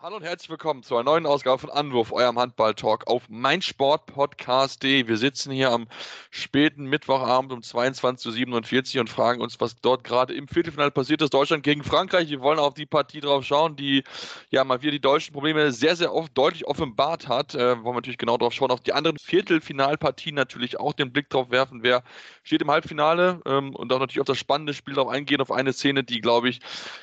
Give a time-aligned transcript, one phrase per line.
[0.00, 5.08] Hallo und herzlich willkommen zu einer neuen Ausgabe von Anwurf, eurem Handball-Talk auf meinsportpodcast.de.
[5.08, 5.88] Wir sitzen hier am
[6.30, 11.34] späten Mittwochabend um 22.47 Uhr und fragen uns, was dort gerade im Viertelfinale passiert ist.
[11.34, 12.30] Deutschland gegen Frankreich.
[12.30, 14.04] Wir wollen auf die Partie drauf schauen, die
[14.50, 17.56] ja mal wieder die deutschen Probleme sehr, sehr oft deutlich offenbart hat.
[17.56, 18.70] Äh, wollen wir natürlich genau drauf schauen.
[18.70, 22.04] Auf die anderen Viertelfinalpartien natürlich auch den Blick drauf werfen, wer
[22.48, 25.74] steht im Halbfinale ähm, und auch natürlich auf das spannende Spiel darauf eingehen, auf eine
[25.74, 26.60] Szene, die, glaube ich,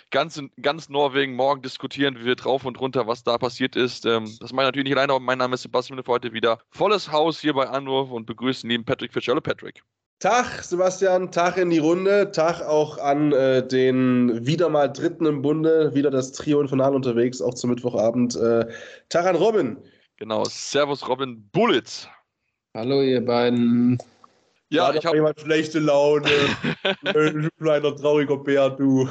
[0.10, 4.08] ganz, ganz Norwegen morgen diskutieren, wie wir drauf und runter was da passiert ist.
[4.08, 6.58] Ähm, das mache ich natürlich nicht alleine, aber mein Name ist Sebastian für heute wieder
[6.72, 9.44] volles Haus hier bei Anwurf und begrüßen neben Patrick Fitzgerald.
[9.44, 9.84] Patrick.
[10.20, 15.44] Tag, Sebastian, Tag in die Runde, Tag auch an äh, den wieder mal Dritten im
[15.44, 18.36] Bunde, wieder das Trio Infernal unterwegs, auch zum Mittwochabend.
[18.36, 18.66] Äh,
[19.10, 19.78] Tag an Robin.
[20.18, 22.08] Genau, Servus Robin Bullitz.
[22.74, 24.00] Hallo ihr beiden.
[24.76, 26.30] Ja, ich habe jemand schlechte Laune.
[27.04, 29.10] du kleiner trauriger Bär, du.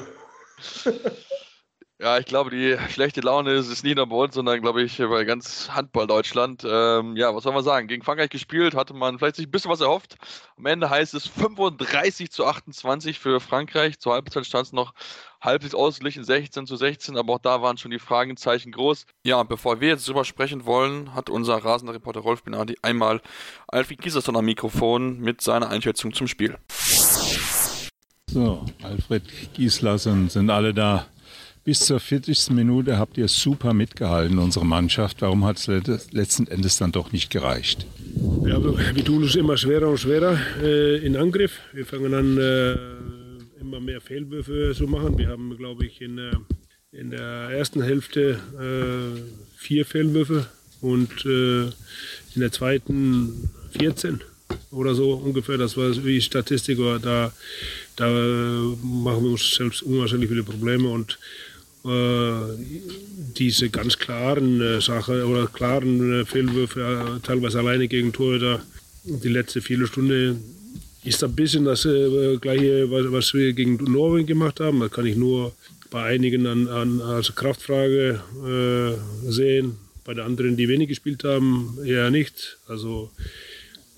[2.05, 4.99] Ja, ich glaube, die schlechte Laune ist es nicht nur bei uns, sondern glaube ich
[4.99, 6.63] bei ganz Handball Deutschland.
[6.63, 7.89] Ähm, ja, was soll man sagen?
[7.89, 10.17] Gegen Frankreich gespielt, hatte man vielleicht sich ein bisschen was erhofft.
[10.59, 13.99] Am Ende heißt es 35 zu 28 für Frankreich.
[13.99, 14.93] Zur Halbzeit stand es noch
[15.41, 19.07] halbwegs ausgeglichen 16 zu 16, aber auch da waren schon die Fragezeichen groß.
[19.25, 23.23] Ja, bevor wir jetzt drüber sprechen wollen, hat unser rasender Reporter Rolf Benardi einmal
[23.67, 26.59] Alfred Gieserson am Mikrofon mit seiner Einschätzung zum Spiel.
[28.27, 29.23] So, Alfred
[29.55, 31.07] Gislason, sind alle da?
[31.65, 32.51] Bis zur 40.
[32.51, 35.23] Minute habt ihr super mitgehalten, unsere Mannschaft.
[35.23, 37.87] Warum hat es letzten Endes dann doch nicht gereicht?
[38.45, 41.61] Ja, wir tun uns immer schwerer und schwerer äh, in Angriff.
[41.73, 42.73] Wir fangen an, äh,
[43.63, 45.17] immer mehr Fehlwürfe zu machen.
[45.17, 46.33] Wir haben, glaube ich, in, äh,
[46.93, 49.21] in der ersten Hälfte äh,
[49.57, 50.47] vier Fehlwürfe
[50.83, 51.63] und äh,
[52.35, 54.21] in der zweiten 14
[54.71, 55.57] oder so ungefähr.
[55.57, 56.77] Das war wie Statistik.
[57.01, 57.33] Da,
[57.97, 61.44] da machen wir uns selbst unwahrscheinlich viele Probleme und äh,
[63.37, 68.63] diese ganz klaren äh, Sachen oder klaren äh, Fehlwürfe, äh, teilweise alleine gegen Torhüter,
[69.05, 70.37] die letzte Viertelstunde
[71.05, 74.81] ist ein bisschen das äh, gleiche, was, was, wir gegen Norwegen gemacht haben.
[74.81, 75.53] Da kann ich nur
[75.91, 81.79] bei einigen an, an als Kraftfrage äh, sehen, bei den anderen, die wenig gespielt haben,
[81.85, 82.57] eher nicht.
[82.67, 83.11] Also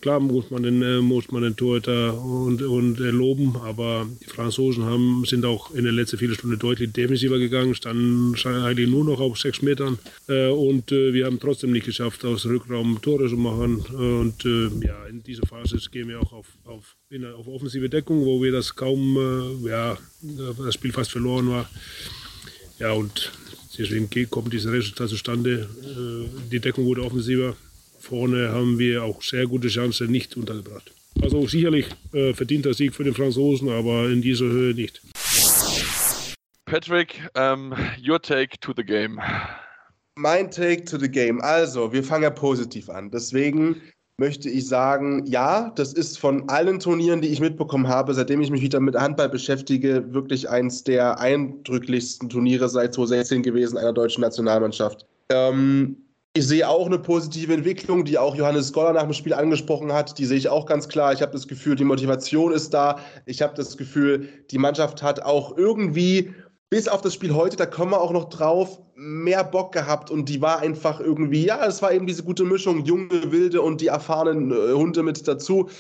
[0.06, 4.26] Klar muss man den, äh, muss man den Torhüter und, und äh, loben, aber die
[4.26, 9.18] Franzosen haben, sind auch in der letzten Viertelstunde deutlich defensiver gegangen, standen eigentlich nur noch
[9.18, 13.78] auf sechs Metern äh, und wir haben trotzdem nicht geschafft, aus Rückraum Tore zu machen.
[13.78, 14.44] Und
[14.84, 18.52] ja, in dieser Phase gehen wir auch auf, auf, in, auf offensive Deckung, wo wir
[18.52, 21.68] das kaum, ja, das Spiel fast verloren war.
[22.78, 23.32] Ja, und
[23.76, 25.68] deswegen kommt dieses Resultat zustande.
[26.52, 27.56] Die Deckung wurde offensiver
[28.06, 30.92] vorne haben wir auch sehr gute Chancen nicht untergebracht.
[31.22, 35.02] Also sicherlich äh, verdienter Sieg für den Franzosen, aber in dieser Höhe nicht.
[36.66, 37.74] Patrick, um,
[38.06, 39.20] your take to the game.
[40.18, 41.40] Mein Take to the game.
[41.42, 43.10] Also, wir fangen ja positiv an.
[43.10, 43.82] Deswegen
[44.18, 48.50] möchte ich sagen, ja, das ist von allen Turnieren, die ich mitbekommen habe, seitdem ich
[48.50, 54.22] mich wieder mit Handball beschäftige, wirklich eins der eindrücklichsten Turniere seit 2016 gewesen einer deutschen
[54.22, 55.04] Nationalmannschaft.
[55.28, 55.96] Ähm,
[56.36, 60.18] ich sehe auch eine positive Entwicklung, die auch Johannes Goller nach dem Spiel angesprochen hat.
[60.18, 61.14] Die sehe ich auch ganz klar.
[61.14, 62.98] Ich habe das Gefühl, die Motivation ist da.
[63.24, 66.34] Ich habe das Gefühl, die Mannschaft hat auch irgendwie,
[66.68, 70.10] bis auf das Spiel heute, da kommen wir auch noch drauf, mehr Bock gehabt.
[70.10, 73.80] Und die war einfach irgendwie, ja, es war eben diese gute Mischung, junge, wilde und
[73.80, 75.70] die erfahrenen äh, Hunde mit dazu.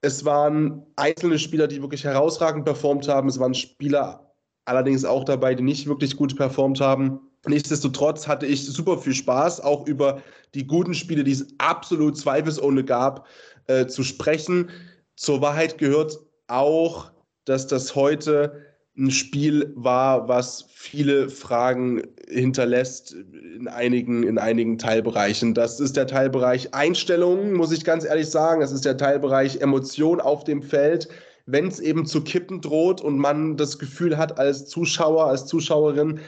[0.00, 3.28] Es waren einzelne Spieler, die wirklich herausragend performt haben.
[3.28, 4.32] Es waren Spieler
[4.64, 7.29] allerdings auch dabei, die nicht wirklich gut performt haben.
[7.46, 10.22] Nichtsdestotrotz hatte ich super viel Spaß, auch über
[10.54, 13.26] die guten Spiele, die es absolut zweifelsohne gab,
[13.66, 14.70] äh, zu sprechen.
[15.16, 16.18] Zur Wahrheit gehört
[16.48, 17.10] auch,
[17.44, 25.54] dass das heute ein Spiel war, was viele Fragen hinterlässt in einigen, in einigen Teilbereichen.
[25.54, 28.60] Das ist der Teilbereich Einstellungen, muss ich ganz ehrlich sagen.
[28.60, 31.08] Das ist der Teilbereich Emotion auf dem Feld.
[31.46, 36.20] Wenn es eben zu kippen droht und man das Gefühl hat als Zuschauer, als Zuschauerin,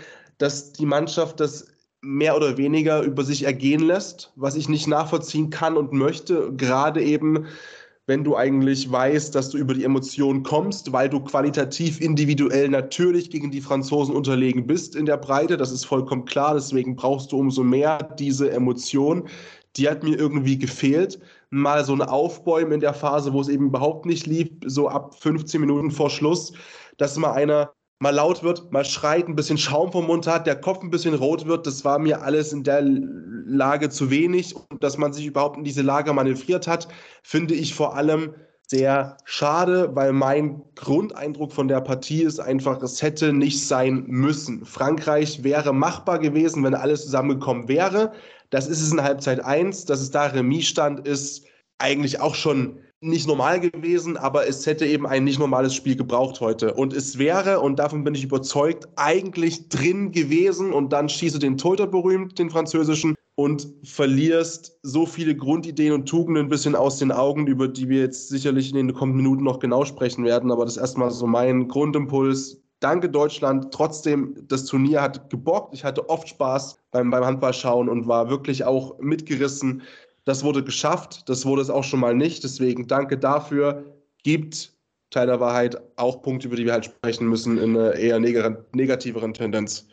[0.42, 1.68] dass die Mannschaft das
[2.00, 7.00] mehr oder weniger über sich ergehen lässt, was ich nicht nachvollziehen kann und möchte, gerade
[7.00, 7.46] eben,
[8.08, 13.30] wenn du eigentlich weißt, dass du über die Emotionen kommst, weil du qualitativ individuell natürlich
[13.30, 17.38] gegen die Franzosen unterlegen bist in der Breite, das ist vollkommen klar, deswegen brauchst du
[17.38, 19.28] umso mehr diese Emotion.
[19.76, 21.20] Die hat mir irgendwie gefehlt.
[21.50, 25.14] Mal so ein Aufbäumen in der Phase, wo es eben überhaupt nicht lief, so ab
[25.20, 26.52] 15 Minuten vor Schluss,
[26.96, 27.72] dass mal einer
[28.02, 31.14] mal laut wird, mal schreit, ein bisschen Schaum vom Mund hat, der Kopf ein bisschen
[31.14, 34.56] rot wird, das war mir alles in der Lage zu wenig.
[34.56, 36.88] Und dass man sich überhaupt in diese Lage manövriert hat,
[37.22, 38.34] finde ich vor allem
[38.66, 44.64] sehr schade, weil mein Grundeindruck von der Partie ist einfach, es hätte nicht sein müssen.
[44.64, 48.12] Frankreich wäre machbar gewesen, wenn alles zusammengekommen wäre.
[48.50, 51.46] Das ist es in Halbzeit 1, dass es da Remis stand, ist
[51.78, 56.40] eigentlich auch schon nicht normal gewesen, aber es hätte eben ein nicht normales Spiel gebraucht
[56.40, 56.74] heute.
[56.74, 61.38] Und es wäre, und davon bin ich überzeugt, eigentlich drin gewesen und dann schießt du
[61.38, 66.98] den Torhüter berühmt, den französischen, und verlierst so viele Grundideen und Tugenden ein bisschen aus
[66.98, 70.50] den Augen, über die wir jetzt sicherlich in den kommenden Minuten noch genau sprechen werden.
[70.50, 72.60] Aber das ist erstmal so mein Grundimpuls.
[72.80, 73.72] Danke Deutschland.
[73.72, 75.72] Trotzdem, das Turnier hat gebockt.
[75.72, 79.82] Ich hatte oft Spaß beim, beim Handballschauen und war wirklich auch mitgerissen.
[80.24, 82.44] Das wurde geschafft, das wurde es auch schon mal nicht.
[82.44, 83.84] Deswegen danke dafür.
[84.22, 84.72] Gibt
[85.10, 89.34] Teil der Wahrheit auch Punkte, über die wir halt sprechen müssen, in einer eher negativeren
[89.34, 89.88] Tendenz.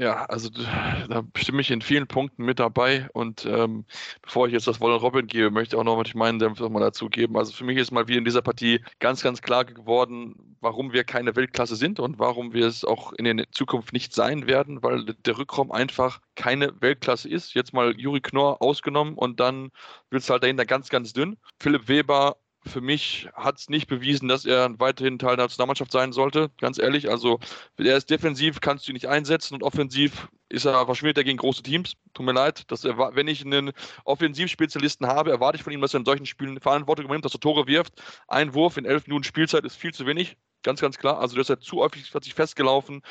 [0.00, 3.08] Ja, also da stimme ich in vielen Punkten mit dabei.
[3.12, 3.84] Und ähm,
[4.22, 7.10] bevor ich jetzt das Wollen Robin gebe, möchte ich auch noch meinen Dämpf mal dazu
[7.10, 7.36] geben.
[7.36, 11.04] Also für mich ist mal wie in dieser Partie ganz, ganz klar geworden, warum wir
[11.04, 15.04] keine Weltklasse sind und warum wir es auch in der Zukunft nicht sein werden, weil
[15.04, 17.54] der Rückraum einfach keine Weltklasse ist.
[17.54, 19.70] Jetzt mal Juri Knorr ausgenommen und dann
[20.10, 21.36] wird es halt dahinter ganz, ganz dünn.
[21.58, 22.36] Philipp Weber
[22.66, 26.78] für mich hat es nicht bewiesen, dass er weiterhin Teil der Nationalmannschaft sein sollte, ganz
[26.78, 27.10] ehrlich.
[27.10, 27.38] Also
[27.78, 31.38] er ist defensiv, kannst du ihn nicht einsetzen und offensiv ist er verschwindet er gegen
[31.38, 31.94] große Teams.
[32.12, 33.72] Tut mir leid, dass er, wenn ich einen
[34.04, 37.40] Offensivspezialisten habe, erwarte ich von ihm, dass er in solchen Spielen Verantwortung übernimmt, dass er
[37.40, 38.02] Tore wirft.
[38.28, 40.36] Ein Wurf in elf Minuten Spielzeit ist viel zu wenig.
[40.62, 41.18] Ganz, ganz klar.
[41.18, 43.02] Also, das ist ja zu häufig hat sich festgelaufen.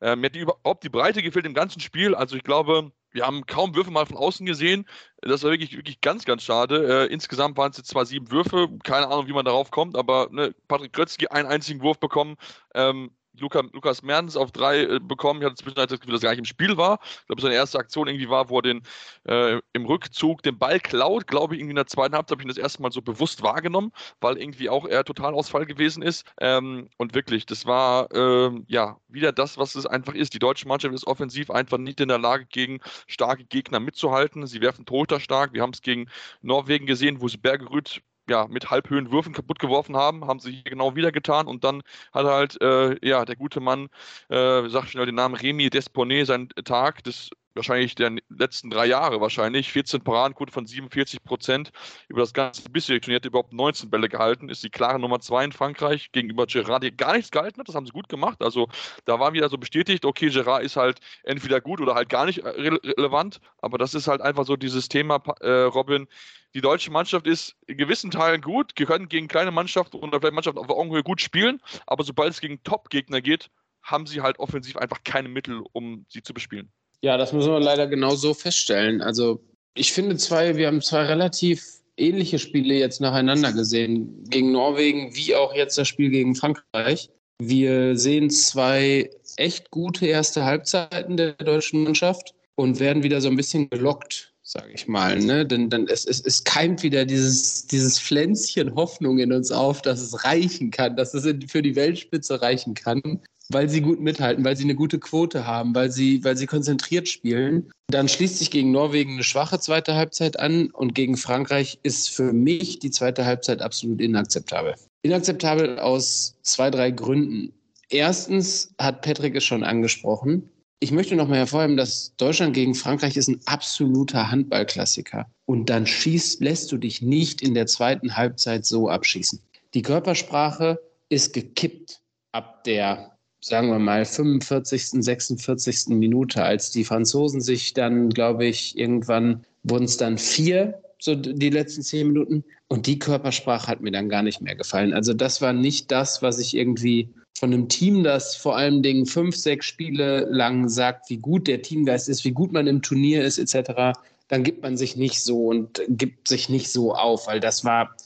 [0.00, 2.14] Äh, mir hat die, überhaupt die Breite gefehlt im ganzen Spiel.
[2.14, 4.86] Also, ich glaube, wir haben kaum Würfe mal von außen gesehen.
[5.22, 7.06] Das war wirklich, wirklich ganz, ganz schade.
[7.08, 10.28] Äh, insgesamt waren es jetzt zwar sieben Würfe, keine Ahnung, wie man darauf kommt, aber
[10.30, 12.36] ne, Patrick Krötzky einen einzigen Wurf bekommen.
[12.74, 15.40] Ähm, Luca, Lukas Mertens auf drei äh, bekommen.
[15.40, 16.98] Ich hatte zwischendurch das Gefühl, dass er gar nicht im Spiel war.
[17.02, 18.82] Ich glaube, seine erste Aktion irgendwie war, wo er den,
[19.24, 21.26] äh, im Rückzug den Ball klaut.
[21.26, 23.42] Glaube ich, irgendwie in der zweiten Halbzeit habe ich ihn das erste Mal so bewusst
[23.42, 26.26] wahrgenommen, weil irgendwie auch er Totalausfall gewesen ist.
[26.40, 30.34] Ähm, und wirklich, das war ähm, ja wieder das, was es einfach ist.
[30.34, 34.46] Die deutsche Mannschaft ist offensiv einfach nicht in der Lage, gegen starke Gegner mitzuhalten.
[34.46, 35.52] Sie werfen Torhüter stark.
[35.52, 36.08] Wir haben es gegen
[36.42, 40.64] Norwegen gesehen, wo sie Bergerüth ja, mit halbhöhen Würfen kaputt geworfen haben, haben sie hier
[40.64, 41.82] genau wieder getan und dann
[42.12, 43.88] hat halt, äh, ja, der gute Mann,
[44.28, 49.20] äh, sag schnell den Namen Remy Desponet, seinen Tag des wahrscheinlich der letzten drei Jahre
[49.20, 51.70] wahrscheinlich, 14 Paradenquote von 47 Prozent,
[52.08, 55.44] über das ganze bisherige Turnier hat überhaupt 19 Bälle gehalten, ist die klare Nummer zwei
[55.44, 56.12] in Frankreich.
[56.12, 58.68] Gegenüber Gerard, der gar nichts gehalten hat, das haben sie gut gemacht, also
[59.04, 62.38] da war wieder so bestätigt, okay, Gerard ist halt entweder gut oder halt gar nicht
[62.38, 66.06] äh, re relevant, aber das ist halt einfach so dieses Thema, äh, Robin,
[66.54, 70.34] die deutsche Mannschaft ist in gewissen Teilen gut, die können gegen kleine Mannschaften oder vielleicht
[70.34, 73.50] Mannschaften auf Augenhöhe gut spielen, aber sobald es gegen Top-Gegner geht,
[73.82, 76.72] haben sie halt offensiv einfach keine Mittel, um sie zu bespielen.
[77.02, 79.00] Ja, das müssen wir leider genau so feststellen.
[79.00, 79.40] Also
[79.74, 81.64] ich finde zwei, wir haben zwei relativ
[81.96, 87.10] ähnliche Spiele jetzt nacheinander gesehen, gegen Norwegen wie auch jetzt das Spiel gegen Frankreich.
[87.40, 93.36] Wir sehen zwei echt gute erste Halbzeiten der deutschen Mannschaft und werden wieder so ein
[93.36, 95.18] bisschen gelockt sage ich mal.
[95.18, 95.44] Ne?
[95.44, 100.00] Denn, denn es, es, es keimt wieder dieses, dieses Pflänzchen Hoffnung in uns auf, dass
[100.00, 104.56] es reichen kann, dass es für die Weltspitze reichen kann, weil sie gut mithalten, weil
[104.56, 107.70] sie eine gute Quote haben, weil sie, weil sie konzentriert spielen.
[107.88, 112.32] Dann schließt sich gegen Norwegen eine schwache zweite Halbzeit an und gegen Frankreich ist für
[112.32, 114.74] mich die zweite Halbzeit absolut inakzeptabel.
[115.02, 117.52] Inakzeptabel aus zwei, drei Gründen.
[117.88, 120.50] Erstens hat Patrick es schon angesprochen.
[120.80, 125.26] Ich möchte noch mal hervorheben, dass Deutschland gegen Frankreich ist ein absoluter Handballklassiker.
[125.46, 129.40] Und dann schießt, lässt du dich nicht in der zweiten Halbzeit so abschießen.
[129.74, 132.00] Die Körpersprache ist gekippt
[132.32, 135.88] ab der, sagen wir mal, 45., 46.
[135.88, 141.50] Minute, als die Franzosen sich dann, glaube ich, irgendwann wurden es dann vier, so die
[141.50, 142.44] letzten zehn Minuten.
[142.68, 144.92] Und die Körpersprache hat mir dann gar nicht mehr gefallen.
[144.92, 149.06] Also das war nicht das, was ich irgendwie von einem Team, das vor allen Dingen
[149.06, 153.22] fünf, sechs Spiele lang sagt, wie gut der Teamgeist ist, wie gut man im Turnier
[153.24, 157.40] ist, etc., dann gibt man sich nicht so und gibt sich nicht so auf, weil
[157.40, 157.96] das war.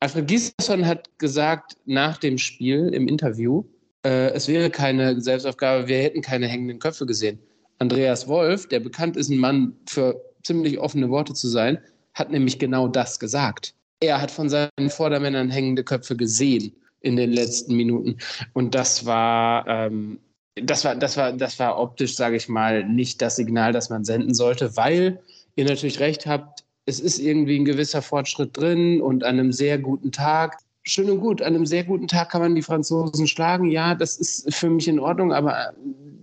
[0.00, 3.64] Alfred Giesson hat gesagt nach dem Spiel im Interview,
[4.04, 7.38] äh, es wäre keine Selbstaufgabe, wir hätten keine hängenden Köpfe gesehen.
[7.78, 11.78] Andreas Wolf, der bekannt ist, ein Mann für ziemlich offene Worte zu sein,
[12.14, 13.74] hat nämlich genau das gesagt.
[14.00, 18.16] Er hat von seinen Vordermännern hängende Köpfe gesehen in den letzten Minuten.
[18.52, 20.18] Und das war, ähm,
[20.54, 24.04] das war, das war, das war optisch, sage ich mal, nicht das Signal, das man
[24.04, 25.20] senden sollte, weil
[25.56, 29.78] ihr natürlich recht habt, es ist irgendwie ein gewisser Fortschritt drin und an einem sehr
[29.78, 30.58] guten Tag.
[30.86, 33.70] Schön und gut, an einem sehr guten Tag kann man die Franzosen schlagen.
[33.70, 35.70] Ja, das ist für mich in Ordnung, aber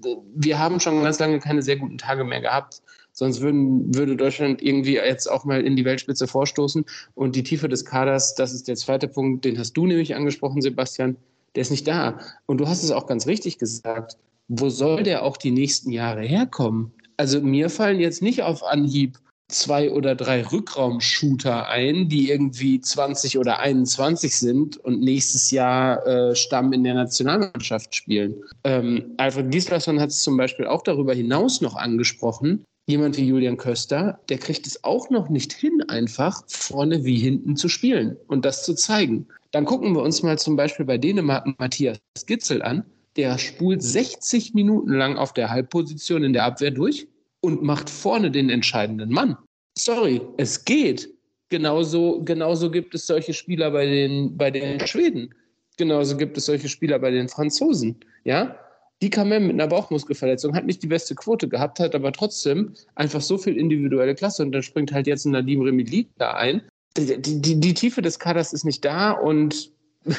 [0.05, 2.83] äh, wir haben schon ganz lange keine sehr guten Tage mehr gehabt.
[3.11, 6.85] Sonst würden, würde Deutschland irgendwie jetzt auch mal in die Weltspitze vorstoßen.
[7.15, 10.61] Und die Tiefe des Kaders, das ist der zweite Punkt, den hast du nämlich angesprochen,
[10.61, 11.17] Sebastian,
[11.55, 12.19] der ist nicht da.
[12.45, 14.17] Und du hast es auch ganz richtig gesagt.
[14.47, 16.93] Wo soll der auch die nächsten Jahre herkommen?
[17.17, 19.17] Also mir fallen jetzt nicht auf Anhieb
[19.51, 26.35] zwei oder drei Rückraumshooter ein, die irgendwie 20 oder 21 sind und nächstes Jahr äh,
[26.35, 28.35] Stamm in der Nationalmannschaft spielen.
[28.63, 32.63] Ähm, Alfred Gislason hat es zum Beispiel auch darüber hinaus noch angesprochen.
[32.87, 37.55] Jemand wie Julian Köster, der kriegt es auch noch nicht hin, einfach vorne wie hinten
[37.55, 39.27] zu spielen und das zu zeigen.
[39.51, 42.83] Dann gucken wir uns mal zum Beispiel bei Dänemark Matthias Gitzel an.
[43.17, 47.07] Der spult 60 Minuten lang auf der Halbposition in der Abwehr durch
[47.41, 49.37] und macht vorne den entscheidenden Mann.
[49.77, 51.09] Sorry, es geht.
[51.49, 55.33] Genauso, genauso gibt es solche Spieler bei den, bei den Schweden.
[55.77, 57.99] Genauso gibt es solche Spieler bei den Franzosen.
[58.23, 58.55] Ja?
[59.01, 63.21] Die Kamem mit einer Bauchmuskelverletzung hat nicht die beste Quote gehabt, hat aber trotzdem einfach
[63.21, 66.61] so viel individuelle Klasse und dann springt halt jetzt ein Nadim Remili da ein.
[66.97, 69.71] Die, die, die Tiefe des Kaders ist nicht da und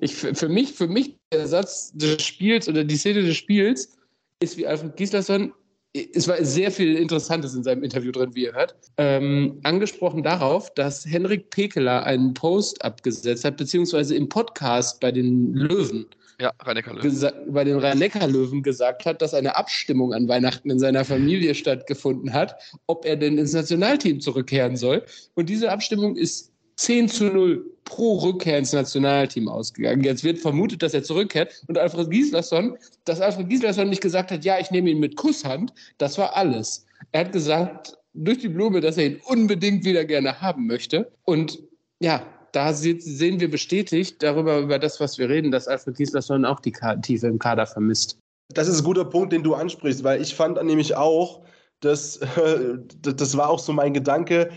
[0.00, 3.96] ich, für, mich, für mich der Satz des Spiels oder die Szene des Spiels
[4.40, 5.52] ist wie Alfred Gislason,
[5.92, 8.76] es war sehr viel Interessantes in seinem Interview drin, wie ihr hört.
[8.96, 15.52] Ähm, angesprochen darauf, dass Henrik Pekeler einen Post abgesetzt hat, beziehungsweise im Podcast bei den
[15.54, 16.06] Löwen.
[16.40, 17.52] Ja, Rhein-Neckar-Löwen.
[17.52, 22.54] Bei den Rhein-Neckar-Löwen gesagt hat, dass eine Abstimmung an Weihnachten in seiner Familie stattgefunden hat,
[22.86, 25.04] ob er denn ins Nationalteam zurückkehren soll.
[25.34, 26.49] Und diese Abstimmung ist
[26.80, 30.02] 10 zu 0 pro Rückkehr ins Nationalteam ausgegangen.
[30.02, 31.62] Jetzt wird vermutet, dass er zurückkehrt.
[31.68, 35.74] Und Alfred Gislason, dass Alfred Gislason nicht gesagt hat, ja, ich nehme ihn mit Kusshand,
[35.98, 36.86] das war alles.
[37.12, 41.12] Er hat gesagt, durch die Blume, dass er ihn unbedingt wieder gerne haben möchte.
[41.24, 41.58] Und
[42.00, 42.22] ja,
[42.52, 46.72] da sehen wir bestätigt darüber, über das, was wir reden, dass Alfred Gislason auch die
[47.02, 48.18] Tiefe im Kader vermisst.
[48.54, 51.42] Das ist ein guter Punkt, den du ansprichst, weil ich fand nämlich auch,
[51.80, 52.20] dass,
[53.02, 54.50] das war auch so mein Gedanke,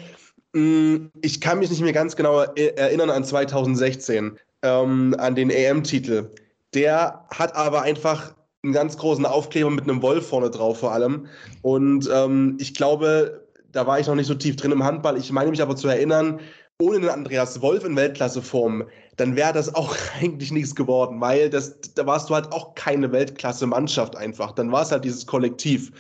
[0.54, 6.30] ich kann mich nicht mehr ganz genau erinnern an 2016, ähm, an den EM-Titel.
[6.76, 11.28] Der hat aber einfach einen ganz großen Aufkleber mit einem Wolf vorne drauf vor allem.
[11.64, 15.18] Und ähm, ich glaube, da war ich noch nicht so tief drin im Handball.
[15.18, 16.40] Ich meine mich aber zu erinnern,
[16.80, 18.84] ohne einen Andreas Wolf in Weltklasseform,
[19.18, 23.12] dann wäre das auch eigentlich nichts geworden, weil das, da warst du halt auch keine
[23.12, 24.52] Weltklasse-Mannschaft einfach.
[24.52, 25.92] Dann war es halt dieses Kollektiv.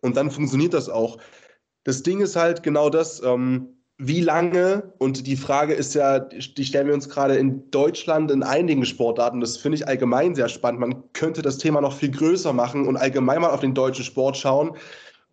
[0.00, 1.18] Und dann funktioniert das auch.
[1.84, 6.64] Das Ding ist halt genau das, ähm, wie lange, und die Frage ist ja, die
[6.64, 10.80] stellen wir uns gerade in Deutschland in einigen Sportarten, das finde ich allgemein sehr spannend.
[10.80, 14.36] Man könnte das Thema noch viel größer machen und allgemein mal auf den deutschen Sport
[14.36, 14.76] schauen,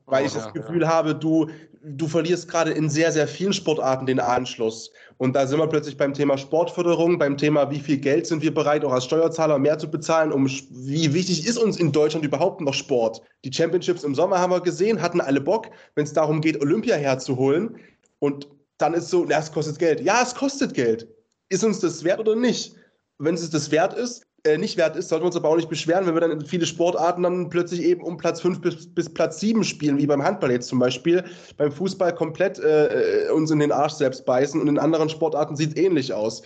[0.07, 0.87] weil oh, ich das ja, Gefühl ja.
[0.87, 1.47] habe, du,
[1.83, 4.89] du verlierst gerade in sehr, sehr vielen Sportarten den Anschluss.
[5.17, 8.51] Und da sind wir plötzlich beim Thema Sportförderung, beim Thema, wie viel Geld sind wir
[8.51, 12.61] bereit, auch als Steuerzahler mehr zu bezahlen, um wie wichtig ist uns in Deutschland überhaupt
[12.61, 13.21] noch Sport?
[13.43, 16.95] Die Championships im Sommer haben wir gesehen, hatten alle Bock, wenn es darum geht, Olympia
[16.95, 17.77] herzuholen.
[18.17, 20.01] Und dann ist so, ja, es kostet Geld.
[20.01, 21.07] Ja, es kostet Geld.
[21.49, 22.75] Ist uns das wert oder nicht?
[23.17, 25.69] Wenn es das wert ist, äh, nicht wert ist, sollten wir uns aber auch nicht
[25.69, 29.11] beschweren, wenn wir dann in viele Sportarten dann plötzlich eben um Platz 5 bis, bis
[29.11, 31.23] Platz 7 spielen, wie beim Handball jetzt zum Beispiel,
[31.57, 35.71] beim Fußball komplett äh, uns in den Arsch selbst beißen und in anderen Sportarten sieht
[35.71, 36.43] es ähnlich aus.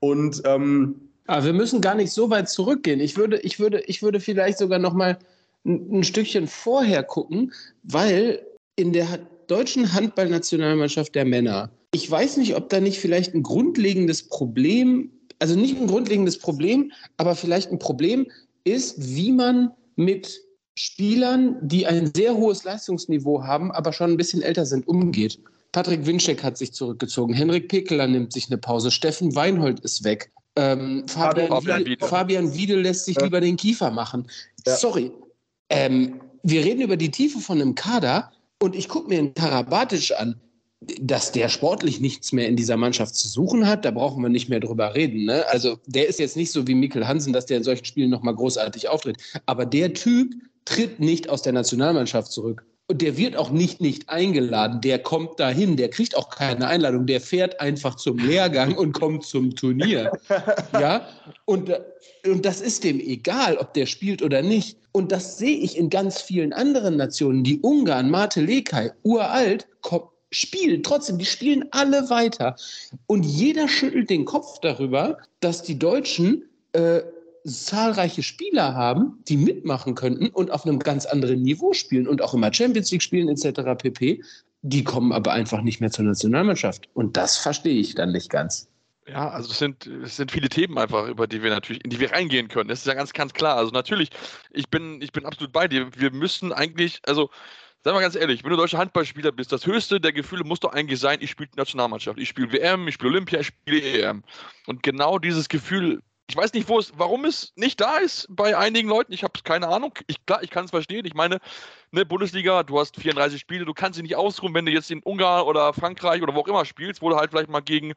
[0.00, 3.00] Und ähm, aber wir müssen gar nicht so weit zurückgehen.
[3.00, 5.18] Ich würde, ich würde, ich würde vielleicht sogar noch mal
[5.64, 8.44] ein, ein Stückchen vorher gucken, weil
[8.76, 11.70] in der deutschen Handballnationalmannschaft der Männer.
[11.92, 16.92] Ich weiß nicht, ob da nicht vielleicht ein grundlegendes Problem, also nicht ein grundlegendes Problem,
[17.16, 18.26] aber vielleicht ein Problem
[18.64, 20.40] ist, wie man mit
[20.74, 25.38] Spielern, die ein sehr hohes Leistungsniveau haben, aber schon ein bisschen älter sind, umgeht.
[25.72, 30.30] Patrick Winczek hat sich zurückgezogen, Henrik Pekeler nimmt sich eine Pause, Steffen Weinhold ist weg.
[30.56, 33.24] Ähm, Fabian, Fabian, Wiedel, Fabian, Wiedel, lässt sich ja.
[33.24, 34.26] lieber den Kiefer machen.
[34.66, 34.76] Ja.
[34.76, 35.10] Sorry.
[35.70, 38.30] Ähm, wir reden über die Tiefe von einem Kader,
[38.62, 40.40] und ich gucke mir einen Karabatic an,
[41.00, 44.48] dass der sportlich nichts mehr in dieser Mannschaft zu suchen hat, da brauchen wir nicht
[44.48, 45.24] mehr drüber reden.
[45.24, 45.44] Ne?
[45.48, 48.34] Also der ist jetzt nicht so wie Mikkel Hansen, dass der in solchen Spielen nochmal
[48.34, 49.16] großartig auftritt.
[49.46, 52.64] Aber der Typ tritt nicht aus der Nationalmannschaft zurück.
[52.92, 54.82] Und der wird auch nicht nicht eingeladen.
[54.82, 57.06] Der kommt dahin, der kriegt auch keine Einladung.
[57.06, 60.12] Der fährt einfach zum Lehrgang und kommt zum Turnier.
[60.78, 61.08] Ja,
[61.46, 61.72] und,
[62.26, 64.76] und das ist dem egal, ob der spielt oder nicht.
[64.92, 67.44] Und das sehe ich in ganz vielen anderen Nationen.
[67.44, 69.66] Die Ungarn, Mate Lekai, uralt,
[70.30, 72.56] spielen trotzdem, die spielen alle weiter.
[73.06, 77.00] Und jeder schüttelt den Kopf darüber, dass die Deutschen äh,
[77.44, 82.34] zahlreiche Spieler haben, die mitmachen könnten und auf einem ganz anderen Niveau spielen und auch
[82.34, 83.60] immer Champions League spielen etc.
[83.78, 84.22] pp.
[84.62, 86.88] Die kommen aber einfach nicht mehr zur Nationalmannschaft.
[86.94, 88.68] Und das verstehe ich dann nicht ganz.
[89.08, 91.98] Ja, also es sind, es sind viele Themen einfach, über die wir natürlich, in die
[91.98, 92.68] wir reingehen können.
[92.68, 93.56] Das ist ja ganz, ganz klar.
[93.56, 94.10] Also natürlich,
[94.52, 95.88] ich bin, ich bin absolut bei dir.
[95.96, 97.28] Wir müssen eigentlich, also
[97.84, 100.72] Sag mal ganz ehrlich, wenn du deutscher Handballspieler bist, das höchste der Gefühle muss doch
[100.72, 104.22] eigentlich sein, ich spiele Nationalmannschaft, ich spiele WM, ich spiele Olympia, ich spiele EM.
[104.68, 108.56] Und genau dieses Gefühl, ich weiß nicht, wo es, warum es nicht da ist bei
[108.56, 109.92] einigen Leuten, ich habe keine Ahnung.
[110.06, 111.04] Ich, klar, ich kann es verstehen.
[111.04, 111.40] Ich meine,
[111.90, 115.02] ne, Bundesliga, du hast 34 Spiele, du kannst sie nicht ausruhen, wenn du jetzt in
[115.02, 117.94] Ungarn oder Frankreich oder wo auch immer spielst, wo du halt vielleicht mal gegen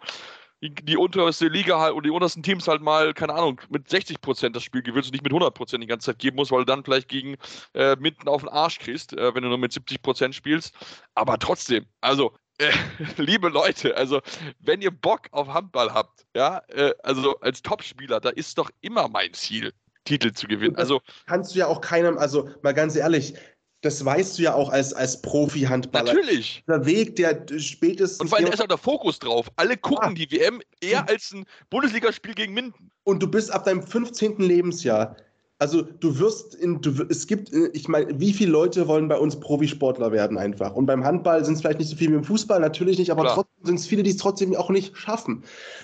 [0.61, 4.55] die, unterste Liga halt oder die untersten Teams halt mal, keine Ahnung, mit 60 Prozent
[4.55, 6.65] das Spiel gewinnst und nicht mit 100 Prozent die ganze Zeit geben musst, weil du
[6.65, 7.35] dann vielleicht gegen
[7.73, 10.73] äh, mitten auf den Arsch kriegst, äh, wenn du nur mit 70 Prozent spielst.
[11.13, 12.71] Aber trotzdem, also äh,
[13.17, 14.21] liebe Leute, also
[14.59, 19.07] wenn ihr Bock auf Handball habt, ja, äh, also als Topspieler, da ist doch immer
[19.07, 19.73] mein Ziel,
[20.05, 20.75] Titel zu gewinnen.
[20.75, 23.35] Also kannst du ja auch keinem, also mal ganz ehrlich,
[23.81, 26.13] das weißt du ja auch als, als Profi-Handballer.
[26.13, 26.63] Natürlich.
[26.67, 28.19] Der Weg, der spätestens.
[28.19, 29.47] Und vor allem ist auch der Fokus drauf.
[29.57, 30.25] Alle gucken ja.
[30.25, 32.89] die WM eher als ein Bundesligaspiel gegen Minden.
[33.03, 34.37] Und du bist ab deinem 15.
[34.37, 35.15] Lebensjahr
[35.59, 39.17] also du wirst in, du, es gibt, äh, ich meine, wie viele Leute wollen bei
[39.17, 40.75] uns Profisportler werden einfach?
[40.75, 43.23] Und beim Handball sind es vielleicht nicht so viele wie im Fußball, natürlich nicht, aber
[43.23, 43.35] Klar.
[43.35, 45.43] trotzdem sind es viele, die es trotzdem auch nicht schaffen.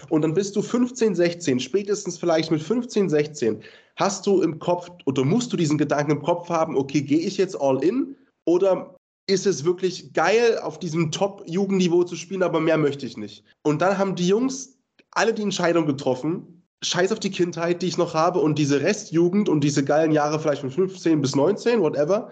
[0.09, 3.61] Und dann bist du 15, 16, spätestens vielleicht mit 15, 16,
[3.95, 7.37] hast du im Kopf oder musst du diesen Gedanken im Kopf haben, okay, gehe ich
[7.37, 8.95] jetzt all in oder
[9.27, 13.45] ist es wirklich geil, auf diesem Top-Jugendniveau zu spielen, aber mehr möchte ich nicht.
[13.63, 14.77] Und dann haben die Jungs
[15.11, 19.50] alle die Entscheidung getroffen, scheiß auf die Kindheit, die ich noch habe und diese Restjugend
[19.50, 22.31] und diese geilen Jahre vielleicht von 15 bis 19, whatever,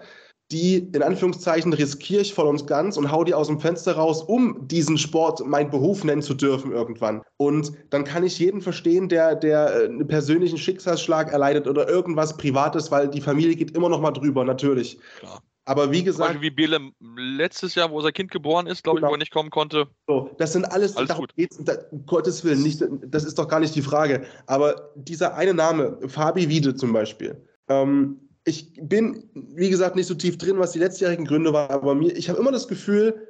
[0.50, 4.22] die in Anführungszeichen riskiere ich voll und ganz und hau die aus dem Fenster raus,
[4.22, 7.22] um diesen Sport mein Beruf nennen zu dürfen irgendwann.
[7.36, 12.36] Und dann kann ich jeden verstehen, der, der äh, einen persönlichen Schicksalsschlag erleidet oder irgendwas
[12.36, 14.98] Privates, weil die Familie geht immer noch mal drüber, natürlich.
[15.20, 15.40] Klar.
[15.70, 16.32] Aber wie gesagt.
[16.32, 16.80] Beispiel wie Biele
[17.16, 19.06] letztes Jahr, wo sein Kind geboren ist, glaube genau.
[19.06, 19.86] ich, wo er nicht kommen konnte.
[20.08, 23.46] So, das sind alles, alles darum geht's, da, um Gottes Willen, nicht, das ist doch
[23.46, 24.26] gar nicht die Frage.
[24.46, 30.14] Aber dieser eine Name, Fabi Wiede zum Beispiel, ähm, ich bin, wie gesagt, nicht so
[30.14, 33.28] tief drin, was die letztjährigen Gründe waren, aber mir, ich habe immer das Gefühl,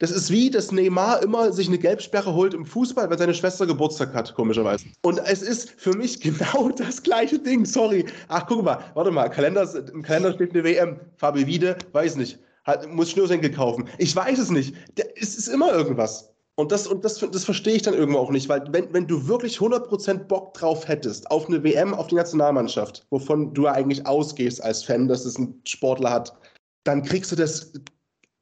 [0.00, 3.66] das ist wie, dass Neymar immer sich eine Gelbsperre holt im Fußball, weil seine Schwester
[3.66, 4.86] Geburtstag hat, komischerweise.
[5.02, 7.64] Und es ist für mich genau das gleiche Ding.
[7.64, 8.06] Sorry.
[8.28, 9.28] Ach, guck mal, warte mal.
[9.28, 11.00] Kalender, Im Kalender steht eine WM.
[11.16, 12.38] Fabi Wiede, weiß nicht.
[12.64, 13.88] Hat, muss Schnürsenkel kaufen.
[13.98, 14.74] Ich weiß es nicht.
[15.16, 16.30] es ist immer irgendwas.
[16.54, 19.28] Und das, und das, das verstehe ich dann irgendwo auch nicht, weil wenn, wenn du
[19.28, 24.04] wirklich 100% Bock drauf hättest, auf eine WM, auf die Nationalmannschaft, wovon du ja eigentlich
[24.06, 26.36] ausgehst als Fan, dass es ein Sportler hat,
[26.82, 27.72] dann kriegst du das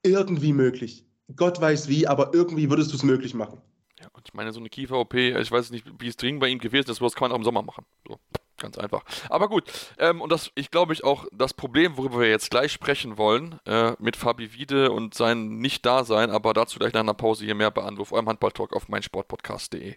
[0.02, 1.05] irgendwie möglich.
[1.34, 3.60] Gott weiß wie, aber irgendwie würdest du es möglich machen.
[4.00, 6.58] Ja, und ich meine, so eine Kiefer-OP, ich weiß nicht, wie es dringend bei ihm
[6.58, 7.84] gewesen ist, aber das kann man auch im Sommer machen.
[8.06, 8.18] So,
[8.58, 9.02] ganz einfach.
[9.30, 9.64] Aber gut,
[9.98, 13.58] ähm, und das, ich glaube ich auch, das Problem, worüber wir jetzt gleich sprechen wollen,
[13.64, 17.70] äh, mit Fabi Wiede und sein Nicht-Dasein, aber dazu gleich nach einer Pause hier mehr
[17.70, 19.96] bei Anruf, eurem Handballtalk auf meinsportpodcast.de.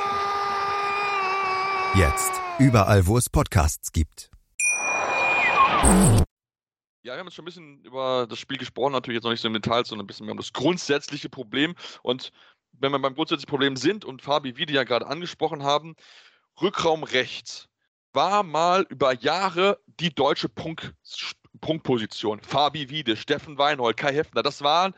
[1.93, 2.31] Jetzt.
[2.57, 4.31] Überall, wo es Podcasts gibt.
[5.83, 6.23] Ja,
[7.03, 9.49] wir haben jetzt schon ein bisschen über das Spiel gesprochen, natürlich jetzt noch nicht so
[9.49, 11.75] im Detail, sondern ein bisschen mehr um das grundsätzliche Problem.
[12.01, 12.31] Und
[12.71, 15.95] wenn wir beim grundsätzlichen Problem sind und Fabi, wie die ja gerade angesprochen haben,
[16.61, 17.67] Rückraum rechts
[18.13, 20.93] war mal über Jahre die deutsche Punkt,
[21.59, 22.39] Punktposition.
[22.39, 24.93] Fabi Wiede, Steffen Weinhold, Kai Heffner, das waren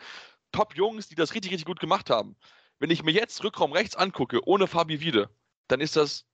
[0.51, 2.35] Top-Jungs, die das richtig, richtig gut gemacht haben.
[2.77, 5.31] Wenn ich mir jetzt Rückraum rechts angucke, ohne Fabi Wiede,
[5.67, 6.25] dann ist das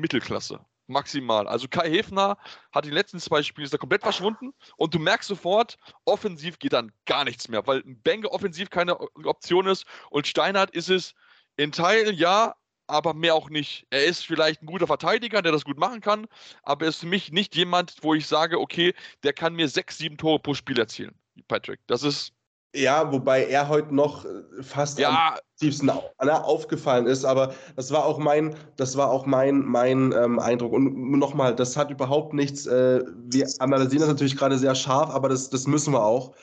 [0.00, 0.64] Mittelklasse.
[0.86, 1.46] Maximal.
[1.46, 2.38] Also Kai Hefner
[2.72, 7.24] hat die letzten zwei Spiele komplett verschwunden und du merkst sofort, offensiv geht dann gar
[7.24, 11.14] nichts mehr, weil Benge offensiv keine Option ist und Steinhardt ist es
[11.56, 12.54] in Teilen ja,
[12.86, 13.86] aber mehr auch nicht.
[13.90, 16.26] Er ist vielleicht ein guter Verteidiger, der das gut machen kann,
[16.62, 19.98] aber er ist für mich nicht jemand, wo ich sage, okay, der kann mir sechs,
[19.98, 21.14] sieben Tore pro Spiel erzielen.
[21.48, 22.32] Patrick, das ist
[22.74, 24.28] ja, wobei er heute noch äh,
[24.62, 25.32] fast ja.
[25.32, 30.38] am tiefsten aufgefallen ist, aber das war auch mein, das war auch mein, mein ähm,
[30.38, 30.72] Eindruck.
[30.72, 35.28] Und nochmal, das hat überhaupt nichts, äh, wir analysieren das natürlich gerade sehr scharf, aber
[35.28, 36.34] das, das müssen wir auch.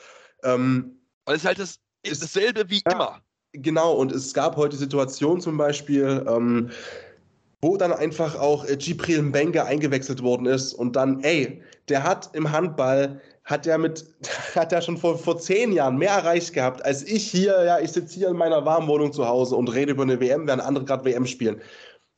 [0.43, 3.21] Ähm, Weil es halt das, ist dasselbe wie ja, immer.
[3.53, 6.69] Genau, und es gab heute Situationen zum Beispiel, ähm,
[7.61, 12.35] wo dann einfach auch äh, Gibril Mbenge eingewechselt worden ist und dann, ey, der hat
[12.35, 14.05] im Handball hat er mit,
[14.55, 17.91] hat er schon vor, vor zehn Jahren mehr erreicht gehabt, als ich hier, ja, ich
[17.91, 20.85] sitze hier in meiner warmen Wohnung zu Hause und rede über eine WM, während andere
[20.85, 21.61] gerade WM spielen.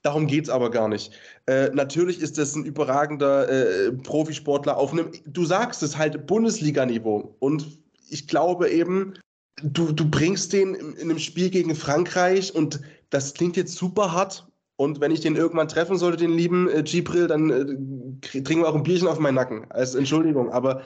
[0.04, 1.12] Darum geht es aber gar nicht.
[1.48, 7.36] Äh, natürlich ist das ein überragender äh, Profisportler auf einem, du sagst es halt, Bundesliga-Niveau.
[7.40, 9.16] Und ich glaube eben,
[9.62, 14.14] du, du bringst den in, in einem Spiel gegen Frankreich und das klingt jetzt super
[14.14, 14.48] hart.
[14.78, 18.70] Und wenn ich den irgendwann treffen sollte, den lieben äh, Gibril, dann äh, trinken wir
[18.70, 19.66] auch ein Bierchen auf meinen Nacken.
[19.72, 20.52] Als Entschuldigung.
[20.52, 20.84] Aber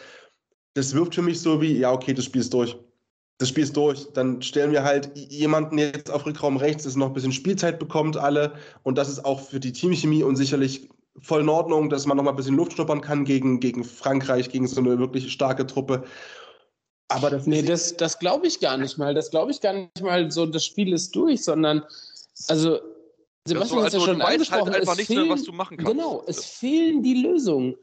[0.74, 2.78] das wirft für mich so wie, ja, okay, das Spiel ist durch.
[3.38, 4.08] Das Spiel ist durch.
[4.14, 8.18] Dann stellen wir halt jemanden jetzt auf Rückraum rechts, das noch ein bisschen Spielzeit bekommt,
[8.18, 8.54] alle.
[8.84, 12.24] Und das ist auch für die Teamchemie und sicherlich voll in Ordnung, dass man noch
[12.24, 16.04] mal ein bisschen Luft schnuppern kann gegen, gegen Frankreich, gegen so eine wirklich starke Truppe.
[17.10, 19.14] Aber das nee, das, das glaube ich gar nicht mal.
[19.14, 21.84] Das glaube ich gar nicht mal so, das Spiel ist durch, sondern
[22.48, 22.80] also
[23.46, 24.66] Sebastian hat also, ja schon weißt angesprochen.
[24.66, 25.92] halt einfach es nicht fehlen, mehr, was du machen kannst.
[25.92, 27.76] Genau, es fehlen die Lösungen.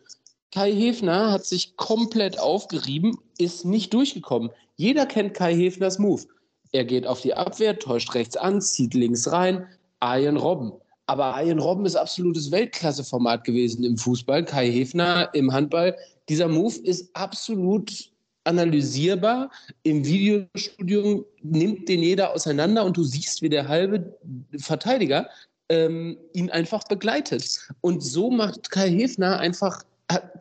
[0.52, 4.50] Kai Hefner hat sich komplett aufgerieben, ist nicht durchgekommen.
[4.76, 6.22] Jeder kennt Kai Hefners Move.
[6.72, 9.66] Er geht auf die Abwehr, täuscht rechts an, zieht links rein.
[10.00, 10.72] Arjen Robben.
[11.06, 14.44] Aber Arjen Robben ist absolutes Weltklasseformat gewesen im Fußball.
[14.44, 15.96] Kai Hefner im Handball.
[16.28, 18.10] Dieser Move ist absolut
[18.44, 19.50] analysierbar.
[19.82, 24.18] Im Videostudium nimmt den jeder auseinander und du siehst, wie der halbe
[24.58, 25.28] Verteidiger
[25.68, 27.68] ähm, ihn einfach begleitet.
[27.80, 29.82] Und so macht Kai Hefner einfach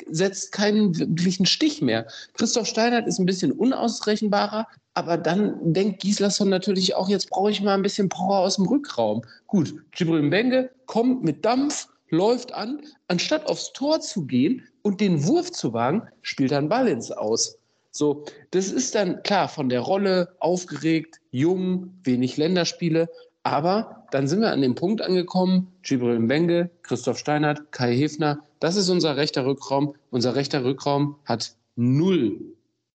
[0.10, 2.08] setzt keinen wirklichen Stich mehr.
[2.34, 7.62] Christoph Steinert ist ein bisschen unausrechenbarer, aber dann denkt Gislason natürlich auch, jetzt brauche ich
[7.62, 9.24] mal ein bisschen Power aus dem Rückraum.
[9.48, 15.26] Gut, Gibril Mbenge kommt mit Dampf, läuft an, anstatt aufs Tor zu gehen und den
[15.26, 17.60] Wurf zu wagen, spielt er einen Ball ins Aus.
[17.92, 23.10] So, das ist dann klar von der Rolle aufgeregt, jung, wenig Länderspiele,
[23.44, 28.76] aber dann sind wir an dem Punkt angekommen, Gibril Mbenge, Christoph Steinert, Kai Hefner, das
[28.76, 29.96] ist unser rechter Rückraum.
[30.10, 32.40] Unser rechter Rückraum hat null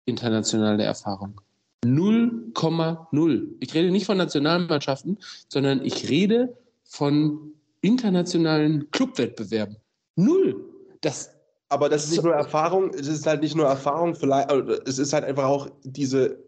[0.04, 1.40] internationale Erfahrung.
[1.84, 3.48] 0,0.
[3.60, 5.18] Ich rede nicht von Nationalmannschaften,
[5.48, 9.76] sondern ich rede von internationalen Clubwettbewerben.
[10.16, 10.62] Null.
[11.00, 11.30] Das,
[11.70, 15.12] Aber das ist nicht nur Erfahrung, es ist halt nicht nur Erfahrung, vielleicht, es ist
[15.14, 16.38] halt einfach auch diese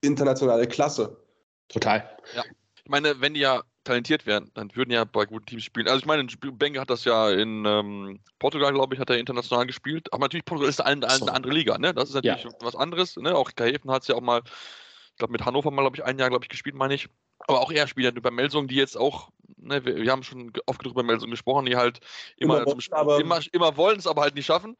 [0.00, 1.16] internationale Klasse.
[1.68, 2.04] total.
[2.82, 5.88] Ich meine, wenn die ja talentiert wären, dann würden ja bei guten Teams spielen.
[5.88, 9.66] Also ich meine, Benge hat das ja in ähm, Portugal, glaube ich, hat er international
[9.66, 10.12] gespielt.
[10.12, 11.92] Aber natürlich, Portugal ist eine, eine, eine andere Liga, ne?
[11.94, 12.50] Das ist natürlich Ja.
[12.60, 13.16] was anderes.
[13.16, 13.34] Ne?
[13.34, 16.04] Auch Kai Hefen hat es ja auch mal, ich glaube, mit Hannover mal, glaube ich,
[16.04, 17.08] ein Jahr, glaube ich, gespielt, meine ich.
[17.48, 20.52] Aber auch er spielt ja bei Melsung, die jetzt auch, ne, wir, wir haben schon
[20.66, 21.98] oft genug über Melsung gesprochen, die halt
[22.36, 24.76] immer, Immer wollen, Sp- aber- es, aber halt nicht schaffen.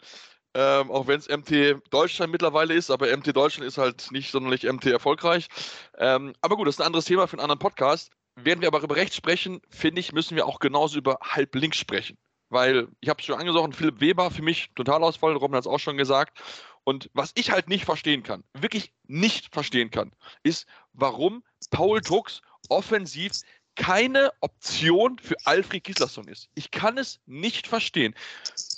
[0.54, 4.64] Ähm, auch wenn es MT Deutschland mittlerweile ist, aber MT Deutschland ist halt nicht sonderlich
[4.64, 5.48] MT erfolgreich.
[5.96, 8.10] Ähm, aber gut, das ist ein anderes Thema für einen anderen Podcast.
[8.36, 11.76] Werden wir aber über rechts sprechen, finde ich, müssen wir auch genauso über halb links
[11.76, 12.16] sprechen.
[12.48, 15.80] Weil, ich habe es schon angesprochen, Philipp Weber für mich Totalausfall, Robin hat es auch
[15.80, 16.38] schon gesagt.
[16.84, 22.42] Und was ich halt nicht verstehen kann, wirklich nicht verstehen kann, ist, warum Paul Drucks
[22.68, 23.32] offensiv
[23.74, 26.48] keine Option für Alfred Gislason ist.
[26.54, 28.14] Ich kann es nicht verstehen.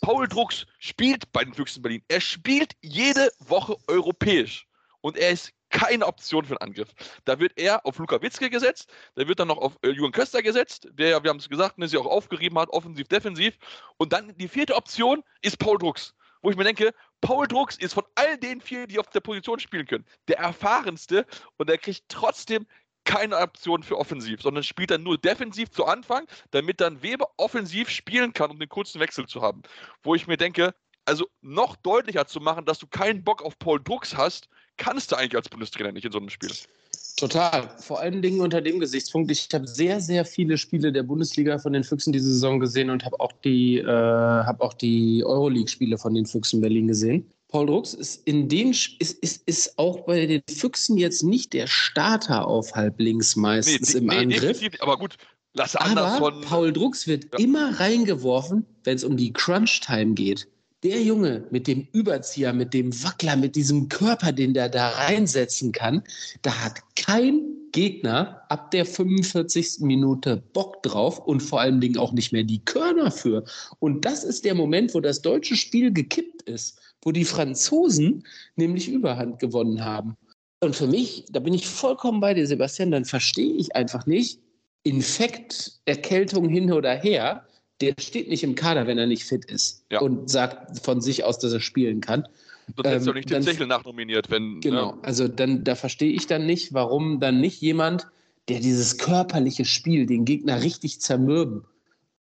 [0.01, 2.03] Paul Drucks spielt bei den Füchsen Berlin.
[2.09, 4.67] Er spielt jede Woche europäisch.
[5.01, 6.89] Und er ist keine Option für einen Angriff.
[7.25, 10.41] Da wird er auf Luka Witzke gesetzt, da wird dann noch auf äh, Jürgen Köster
[10.41, 13.59] gesetzt, der, ja, wir haben es gesagt, ne, sich auch aufgerieben hat, offensiv, defensiv.
[13.99, 16.15] Und dann die vierte Option ist Paul Drucks.
[16.43, 19.59] Wo ich mir denke, Paul Drucks ist von all den vier, die auf der Position
[19.59, 22.67] spielen können, der erfahrenste und er kriegt trotzdem
[23.05, 27.91] keine Option für offensiv, sondern spielt dann nur defensiv zu Anfang, damit dann Weber offensiv
[27.91, 29.63] spielen kann, um den kurzen Wechsel zu haben.
[30.03, 33.83] Wo ich mir denke, also noch deutlicher zu machen, dass du keinen Bock auf Paul
[33.83, 36.51] Drucks hast, kannst du eigentlich als Bundestrainer nicht in so einem Spiel.
[37.17, 37.71] Total.
[37.79, 39.31] Vor allen Dingen unter dem Gesichtspunkt.
[39.31, 43.05] Ich habe sehr, sehr viele Spiele der Bundesliga von den Füchsen diese Saison gesehen und
[43.05, 47.25] habe auch die, äh, hab auch die Euroleague-Spiele von den Füchsen Berlin gesehen.
[47.49, 51.69] Paul Drucks ist in den ist, ist, ist auch bei den Füchsen jetzt nicht der
[51.69, 54.41] Starter auf halb links meistens de- im Angriff.
[54.41, 55.15] definitiv, aber gut,
[55.53, 56.41] lass anders Aber.
[56.41, 57.39] Paul Drucks wird Ja.
[57.39, 60.49] immer reingeworfen, wenn es um die Crunch-Time geht.
[60.85, 65.73] Der Junge mit dem Überzieher, mit dem Wackler, mit diesem Körper, den der da reinsetzen
[65.73, 66.03] kann,
[66.43, 67.41] da hat kein
[67.73, 69.81] Gegner ab der 45.
[69.81, 73.45] Minute Bock drauf und vor allen Dingen auch nicht mehr die Körner für.
[73.79, 78.23] Und das ist der Moment, wo das deutsche Spiel gekippt ist, wo die Franzosen
[78.57, 80.19] nämlich Überhand gewonnen haben.
[80.61, 84.39] Und für mich, da bin ich vollkommen bei dir, Sebastian, dann verstehe ich einfach nicht,
[84.83, 87.47] Infekt, Erkältung hin oder her,
[87.85, 90.01] der steht nicht im Kader, wenn er nicht fit ist Ja.
[90.01, 92.27] und sagt von sich aus, dass er spielen kann.
[92.77, 94.61] Sonst hättest du ähm, nicht dann- Zechel nachnominiert, wenn.
[94.61, 94.99] Genau, Ne?
[95.03, 98.07] also dann, da verstehe ich dann nicht, warum dann nicht jemand,
[98.49, 101.65] der dieses körperliche Spiel, den Gegner richtig zermürben.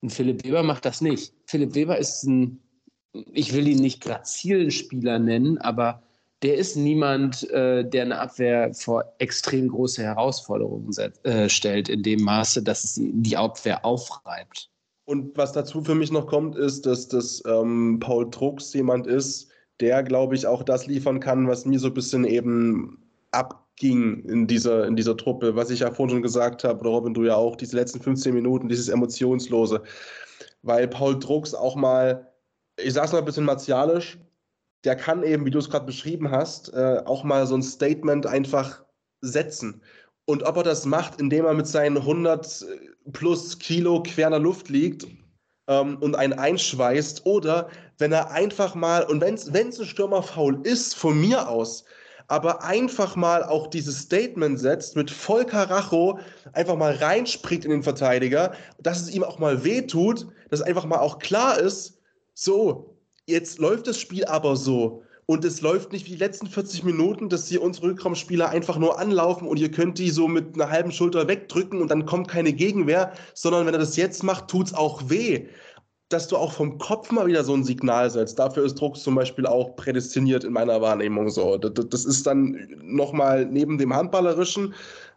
[0.03, 1.33] Und Philipp Weber macht das nicht.
[1.47, 2.61] Philipp Weber ist ein,
[3.33, 6.03] ich will ihn nicht grazilen Spieler nennen, aber
[6.43, 12.03] der ist niemand, äh, der eine Abwehr vor extrem große Herausforderungen set, äh, stellt, in
[12.03, 14.69] dem Maße, dass es die- die Abwehr aufreibt.
[15.07, 19.49] Und was dazu für mich noch kommt, ist, dass das ähm, Paul Drucks jemand ist,
[19.81, 22.99] der, glaube ich, auch das liefern kann, was mir so ein bisschen eben
[23.31, 27.15] abging in dieser, in dieser Truppe, was ich ja vorhin schon gesagt habe, oder Robin,
[27.15, 29.83] du ja auch, diese letzten 15 Minuten, dieses Emotionslose.
[30.63, 32.33] Weil Paul Drucks auch mal,
[32.77, 34.19] ich sag's mal ein bisschen martialisch,
[34.85, 38.27] der kann eben, wie du es gerade beschrieben hast, äh, auch mal so ein Statement
[38.27, 38.83] einfach
[39.21, 39.83] setzen.
[40.27, 42.67] Und ob er das macht, indem er mit seinen 100
[43.13, 45.07] plus Kilo quer in der Luft liegt
[45.69, 49.49] ähm, und einen einschweißt, oder wenn er einfach mal, und wenn es
[49.81, 51.85] ein Stürmerfaul ist, von mir aus,
[52.29, 56.19] aber einfach mal auch dieses Statement setzt, mit voll Karacho
[56.53, 60.99] einfach mal reinspringt in den Verteidiger, dass es ihm auch mal wehtut, dass einfach mal
[60.99, 62.01] auch klar ist,
[62.35, 65.03] so, jetzt läuft das Spiel aber so.
[65.29, 69.01] Und es läuft nicht wie die letzten 40 Minuten, dass hier unsere Rückraumspieler einfach nur
[69.01, 72.53] anlaufen und ihr könnt die so mit einer halben Schulter wegdrücken und dann kommt keine
[72.53, 75.49] Gegenwehr, sondern wenn er das jetzt macht, tut es auch weh.
[76.11, 78.39] Dass du auch vom Kopf mal wieder so ein Signal setzt.
[78.39, 81.57] Dafür ist Drucks zum Beispiel auch prädestiniert in meiner Wahrnehmung so.
[81.57, 84.75] Das, das ist dann nochmal neben dem Handballerischen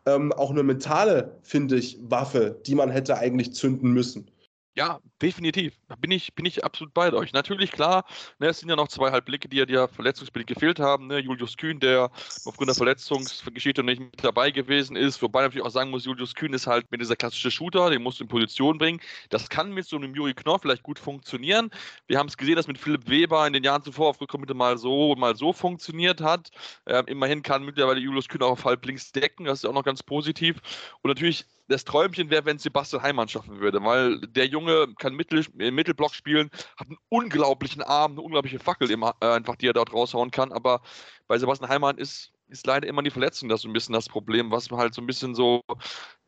[0.07, 4.31] ähm, auch eine mentale, finde ich, Waffe, die man hätte eigentlich zünden müssen.
[4.75, 5.73] Ja, definitiv.
[5.89, 7.33] Da bin ich, bin ich absolut bei euch.
[7.33, 8.05] Natürlich, klar,
[8.37, 11.07] ne, es sind ja noch zwei Halbblicke, die ja, die ja verletzungsbedingt gefehlt haben.
[11.07, 11.19] Ne?
[11.19, 12.11] Julius Kühn, der
[12.45, 15.21] aufgrund der Verletzungsgeschichte nicht mit dabei gewesen ist.
[15.21, 18.19] Wobei natürlich auch sagen muss, Julius Kühn ist halt mit dieser klassische Shooter, den musst
[18.19, 19.01] du in Position bringen.
[19.29, 21.71] Das kann mit so einem Juri Knorr vielleicht gut funktionieren.
[22.07, 24.77] Wir haben es gesehen, dass mit Philipp Weber in den Jahren zuvor auf Rückraummitte mal
[24.77, 26.51] so mal so funktioniert hat.
[26.85, 29.45] Ähm, immerhin kann mittlerweile Julius Kühn auch auf halb links decken.
[29.45, 30.57] Das ist auch noch ganz positiv.
[31.01, 35.45] Und natürlich das Träumchen wäre, wenn Sebastian Heimann schaffen würde, weil der Junge kann Mittel,
[35.57, 39.73] im Mittelblock spielen, hat einen unglaublichen Arm, eine unglaubliche Fackel immer, äh, einfach, die er
[39.73, 40.51] dort raushauen kann.
[40.51, 40.81] Aber
[41.27, 44.51] bei Sebastian Heimann ist, ist leider immer die Verletzung das so ein bisschen das Problem,
[44.51, 45.61] was man halt so ein bisschen so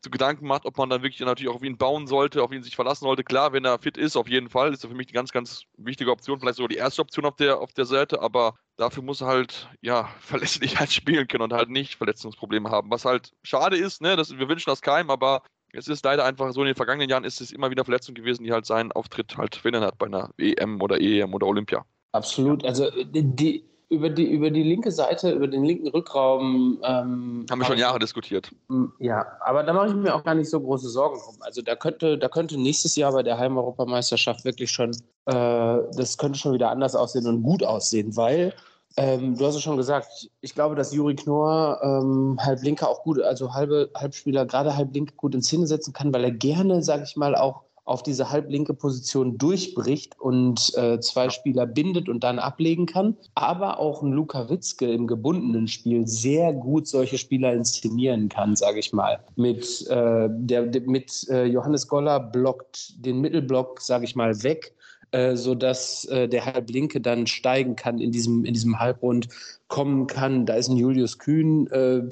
[0.00, 2.62] zu Gedanken macht, ob man dann wirklich natürlich auch auf ihn bauen sollte, auf ihn
[2.62, 3.24] sich verlassen sollte.
[3.24, 5.64] Klar, wenn er fit ist, auf jeden Fall, ist er für mich eine ganz, ganz
[5.76, 9.20] wichtige Option, vielleicht sogar die erste Option auf der, auf der Seite, aber dafür muss
[9.20, 12.90] er halt, ja, verlässlich halt spielen können und halt nicht Verletzungsprobleme haben.
[12.90, 16.52] Was halt schade ist, ne, das, wir wünschen das keinem, aber es ist leider einfach
[16.52, 19.36] so, in den vergangenen Jahren ist es immer wieder Verletzungen gewesen, die halt seinen Auftritt
[19.36, 21.84] halt verhindert hat bei einer EM oder EM oder Olympia.
[22.12, 22.64] Absolut.
[22.64, 26.80] Also die, über die, über die linke Seite, über den linken Rückraum.
[26.82, 28.50] Ähm, Haben wir schon Jahre diskutiert.
[28.98, 31.36] Ja, aber da mache ich mir auch gar nicht so große Sorgen drum.
[31.40, 34.92] Also da könnte, da könnte nächstes Jahr bei der Heimeuropameisterschaft wirklich schon,
[35.26, 38.54] äh, das könnte schon wieder anders aussehen und gut aussehen, weil
[38.96, 43.20] ähm, du hast es schon gesagt, ich glaube, dass Juri Knorr ähm, Halblinker auch gut,
[43.20, 47.16] also halbe Halbspieler, gerade Halblinke gut in Szene setzen kann, weil er gerne, sage ich
[47.16, 52.86] mal, auch auf diese halblinke Position durchbricht und äh, zwei Spieler bindet und dann ablegen
[52.86, 53.16] kann.
[53.34, 58.78] Aber auch ein Luka Witzke im gebundenen Spiel sehr gut solche Spieler inszenieren kann, sage
[58.78, 59.18] ich mal.
[59.36, 64.74] Mit, äh, der, mit äh, Johannes Goller blockt den Mittelblock, sage ich mal, weg
[65.12, 69.28] äh, sodass äh, der Halblinke dann steigen kann in diesem, in diesem Halbrund,
[69.68, 70.46] kommen kann.
[70.46, 72.02] Da ist ein Julius Kühn, äh,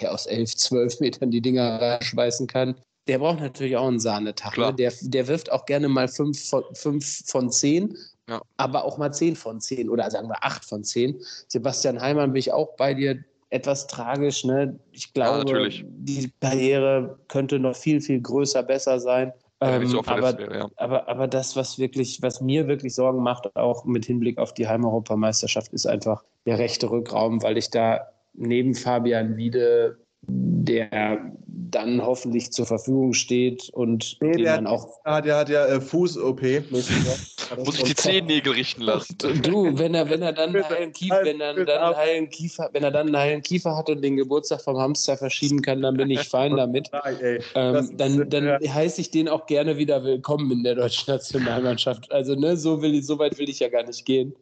[0.00, 2.74] der aus 11, 12 Metern die Dinger reinschweißen kann.
[3.08, 4.56] Der braucht natürlich auch einen Sahnetag.
[4.58, 4.74] Ne?
[4.74, 7.96] Der, der wirft auch gerne mal 5 von, fünf von 10,
[8.28, 8.40] ja.
[8.58, 11.18] aber auch mal 10 von 10 oder sagen wir 8 von 10.
[11.48, 14.44] Sebastian Heimann bin ich auch bei dir etwas tragisch.
[14.44, 14.78] Ne?
[14.92, 19.32] Ich glaube, ja, die Karriere könnte noch viel, viel größer, besser sein.
[19.60, 20.70] Ähm, so aber, wäre, ja.
[20.76, 24.68] aber, aber das, was wirklich, was mir wirklich Sorgen macht, auch mit Hinblick auf die
[24.68, 31.32] Heimeuropameisterschaft, ist einfach der rechte Rückraum, weil ich da neben Fabian Wiede, der
[31.70, 35.00] dann hoffentlich zur Verfügung steht und nee, den der, man auch.
[35.04, 36.42] Ja, der hat ja äh, Fuß-OP.
[36.70, 39.16] Muss ich die Zehennägel richten lassen.
[39.18, 42.68] Du, wenn er, wenn er dann einen heilen Kiefer, wenn er dann einen heilen Kiefer,
[42.72, 45.96] wenn er dann einen heilen Kiefer hat und den Geburtstag vom Hamster verschieben kann, dann
[45.96, 46.90] bin ich fein damit.
[47.54, 52.10] ähm, dann dann heiße ich den auch gerne wieder willkommen in der deutschen Nationalmannschaft.
[52.12, 54.34] Also ne, so will ich, so weit will ich ja gar nicht gehen.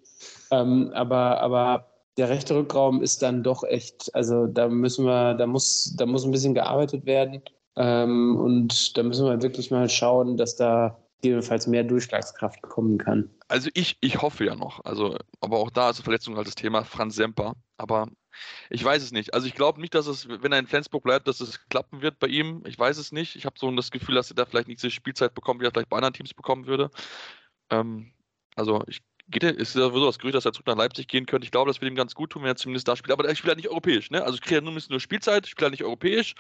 [0.51, 5.47] Ähm, aber, aber der rechte Rückraum ist dann doch echt, also da müssen wir, da
[5.47, 7.43] muss, da muss ein bisschen gearbeitet werden.
[7.77, 13.31] Ähm, und da müssen wir wirklich mal schauen, dass da gegebenenfalls mehr Durchschlagskraft kommen kann.
[13.49, 14.85] Also ich, ich hoffe ja noch.
[14.85, 17.55] Also, aber auch da ist Verletzung halt das Thema Franz Semper.
[17.77, 18.09] Aber
[18.71, 19.35] ich weiß es nicht.
[19.35, 22.19] Also ich glaube nicht, dass es, wenn er in Flensburg bleibt, dass es klappen wird
[22.19, 22.63] bei ihm.
[22.67, 23.37] Ich weiß es nicht.
[23.37, 25.71] Ich habe so das Gefühl, dass er da vielleicht nicht so Spielzeit bekommt, wie er
[25.71, 26.91] vielleicht bei anderen Teams bekommen würde.
[27.71, 28.13] Ähm,
[28.55, 31.27] also ich geht er, ist ja so das Gerücht, dass er zurück nach Leipzig gehen
[31.27, 31.45] könnte.
[31.45, 33.13] Ich glaube, das wird ihm ganz gut tun, wenn er zumindest da spielt.
[33.13, 34.23] Aber er spielt halt nicht europäisch, ne?
[34.23, 36.35] Also kriege ja nur Spielzeit, ich spiele halt nicht europäisch.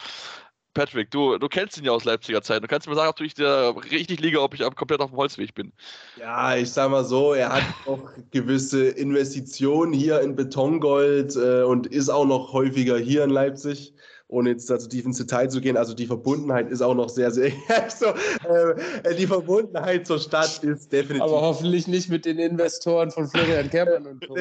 [0.76, 2.62] Patrick, du, du kennst ihn ja aus Leipziger Zeit.
[2.62, 5.54] Du kannst mir sagen, ob ich da richtig liege, ob ich komplett auf dem Holzweg
[5.54, 5.72] bin.
[6.18, 11.86] Ja, ich sag mal so, er hat auch gewisse Investitionen hier in Betongold äh, und
[11.86, 13.94] ist auch noch häufiger hier in Leipzig
[14.28, 17.30] ohne jetzt dazu tief ins Detail zu gehen, also die Verbundenheit ist auch noch sehr,
[17.30, 17.52] sehr,
[17.96, 18.06] so,
[18.48, 21.22] äh, die Verbundenheit zur Stadt ist definitiv.
[21.22, 24.34] Aber hoffentlich nicht mit den Investoren von Florian Kermann und Co.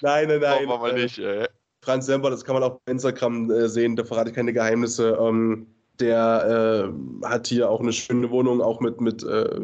[0.00, 0.52] nein, nein, nein.
[0.52, 1.46] Hoffen wir mal nicht, ey.
[1.82, 5.18] Franz Semper, das kann man auch auf Instagram äh, sehen, da verrate ich keine Geheimnisse.
[5.20, 5.66] Ähm,
[5.98, 6.92] der
[7.22, 9.60] äh, hat hier auch eine schöne Wohnung, auch mit, mit äh,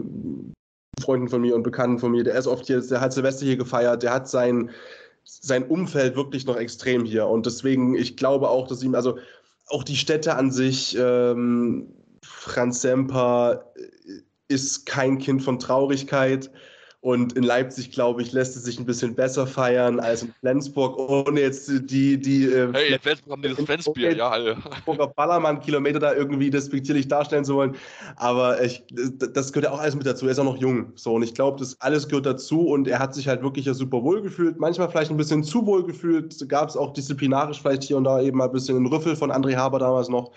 [1.00, 2.24] Freunden von mir und Bekannten von mir.
[2.24, 4.70] Der ist oft hier, der hat Silvester hier gefeiert, der hat sein,
[5.26, 7.26] sein Umfeld wirklich noch extrem hier.
[7.26, 9.18] Und deswegen, ich glaube auch, dass ihm, also
[9.66, 13.82] auch die Städte an sich, ähm, Franz Semper äh,
[14.48, 16.50] ist kein Kind von Traurigkeit.
[17.06, 20.98] Und in Leipzig, glaube ich, lässt es sich ein bisschen besser feiern als in Flensburg,
[20.98, 22.18] ohne jetzt die.
[22.18, 24.56] die äh, hey, in Flensburg haben die das Flensbier, ja, alle.
[24.56, 27.76] Flensburger Ballermann-Kilometer da irgendwie despektierlich darstellen zu wollen.
[28.16, 30.26] Aber ich, das gehört ja auch alles mit dazu.
[30.26, 30.94] Er ist auch noch jung.
[30.96, 32.66] So, und ich glaube, das alles gehört dazu.
[32.66, 34.58] Und er hat sich halt wirklich ja super wohl gefühlt.
[34.58, 36.36] Manchmal vielleicht ein bisschen zu wohl gefühlt.
[36.48, 39.30] Gab es auch disziplinarisch vielleicht hier und da eben mal ein bisschen einen Rüffel von
[39.30, 40.32] André Haber damals noch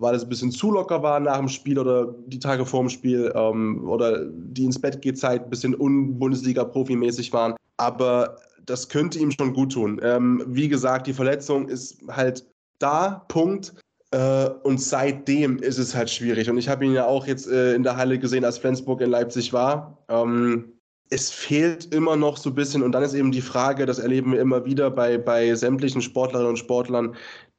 [0.00, 2.88] weil es ein bisschen zu locker war nach dem Spiel oder die Tage vor dem
[2.88, 7.54] Spiel ähm, oder die ins Bett geht Zeit ein bisschen un-Bundesliga-Profi-mäßig waren.
[7.76, 10.00] Aber das könnte ihm schon gut tun.
[10.02, 12.46] Ähm, wie gesagt, die Verletzung ist halt
[12.78, 13.74] da, Punkt.
[14.12, 16.48] Äh, und seitdem ist es halt schwierig.
[16.48, 19.10] Und ich habe ihn ja auch jetzt äh, in der Halle gesehen, als Flensburg in
[19.10, 19.98] Leipzig war.
[20.08, 20.72] Ähm,
[21.10, 22.82] es fehlt immer noch so ein bisschen.
[22.82, 26.50] Und dann ist eben die Frage, das erleben wir immer wieder bei, bei sämtlichen Sportlerinnen
[26.50, 27.14] und Sportlern,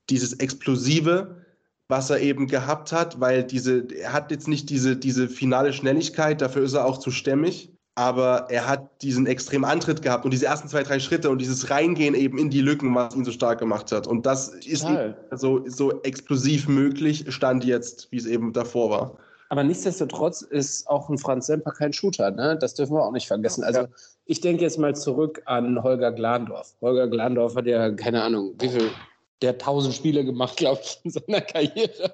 [0.09, 1.40] dieses Explosive,
[1.91, 6.41] was er eben gehabt hat, weil diese, er hat jetzt nicht diese, diese finale Schnelligkeit,
[6.41, 10.45] dafür ist er auch zu stämmig, aber er hat diesen extremen Antritt gehabt und diese
[10.45, 13.59] ersten zwei, drei Schritte und dieses Reingehen eben in die Lücken, was ihn so stark
[13.59, 14.07] gemacht hat.
[14.07, 14.87] Und das ist
[15.31, 19.17] so, so explosiv möglich, stand jetzt, wie es eben davor war.
[19.49, 22.57] Aber nichtsdestotrotz ist auch ein Franz Semper kein Shooter, ne?
[22.57, 23.65] Das dürfen wir auch nicht vergessen.
[23.65, 23.87] Also ja.
[24.25, 26.73] ich denke jetzt mal zurück an Holger Glandorf.
[26.79, 28.89] Holger Glandorf hat ja, keine Ahnung, wie viel
[29.41, 32.13] der hat tausend Spiele gemacht, glaube ich, in seiner Karriere.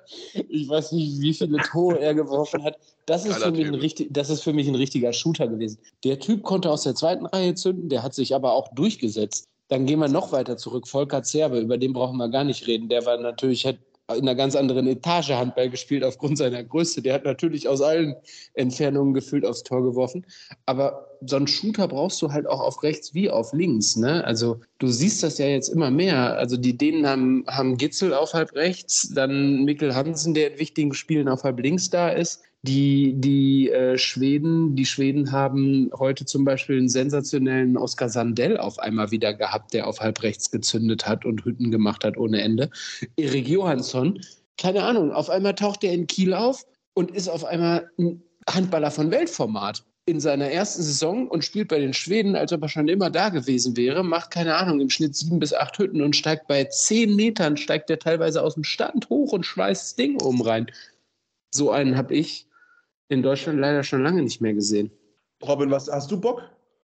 [0.50, 2.78] Ich weiß nicht, wie viele Tore er geworfen hat.
[3.06, 5.80] Das ist, für mich ein richtig, das ist für mich ein richtiger Shooter gewesen.
[6.04, 9.48] Der Typ konnte aus der zweiten Reihe zünden, der hat sich aber auch durchgesetzt.
[9.70, 10.88] Dann gehen wir noch weiter zurück.
[10.88, 12.88] Volker Zerbe, über den brauchen wir gar nicht reden.
[12.88, 13.78] Der war natürlich, hat
[14.13, 17.02] in einer ganz anderen Etage Handball gespielt aufgrund seiner Größe.
[17.02, 18.16] Der hat natürlich aus allen
[18.54, 20.26] Entfernungen gefühlt aufs Tor geworfen.
[20.66, 23.95] Aber so einen Shooter brauchst du halt auch auf rechts wie auf links.
[23.95, 24.23] Ne?
[24.23, 26.38] Also du siehst das ja jetzt immer mehr.
[26.38, 30.93] Also die Dänen haben, haben Gitzel auf halb rechts, dann Mikkel Hansen, der in wichtigen
[30.93, 32.41] Spielen auf halb links da ist.
[32.63, 38.80] Die, die äh, Schweden, die Schweden haben heute zum Beispiel einen sensationellen Oskar Sandell auf
[38.80, 42.69] einmal wieder gehabt, der auf halb rechts gezündet hat und Hütten gemacht hat ohne Ende.
[43.15, 44.19] Erik Johansson,
[44.58, 48.91] keine Ahnung, auf einmal taucht er in Kiel auf und ist auf einmal ein Handballer
[48.91, 52.88] von Weltformat in seiner ersten Saison und spielt bei den Schweden, als ob er schon
[52.88, 56.48] immer da gewesen wäre, macht keine Ahnung, im Schnitt sieben bis acht Hütten und steigt
[56.48, 60.41] bei zehn Metern, steigt er teilweise aus dem Stand hoch und schweißt das Ding oben
[60.41, 60.72] rein.
[61.54, 62.48] So einen habe ich
[63.10, 64.91] in Deutschland leider schon lange nicht mehr gesehen.
[65.43, 66.41] Robin, was hast du Bock?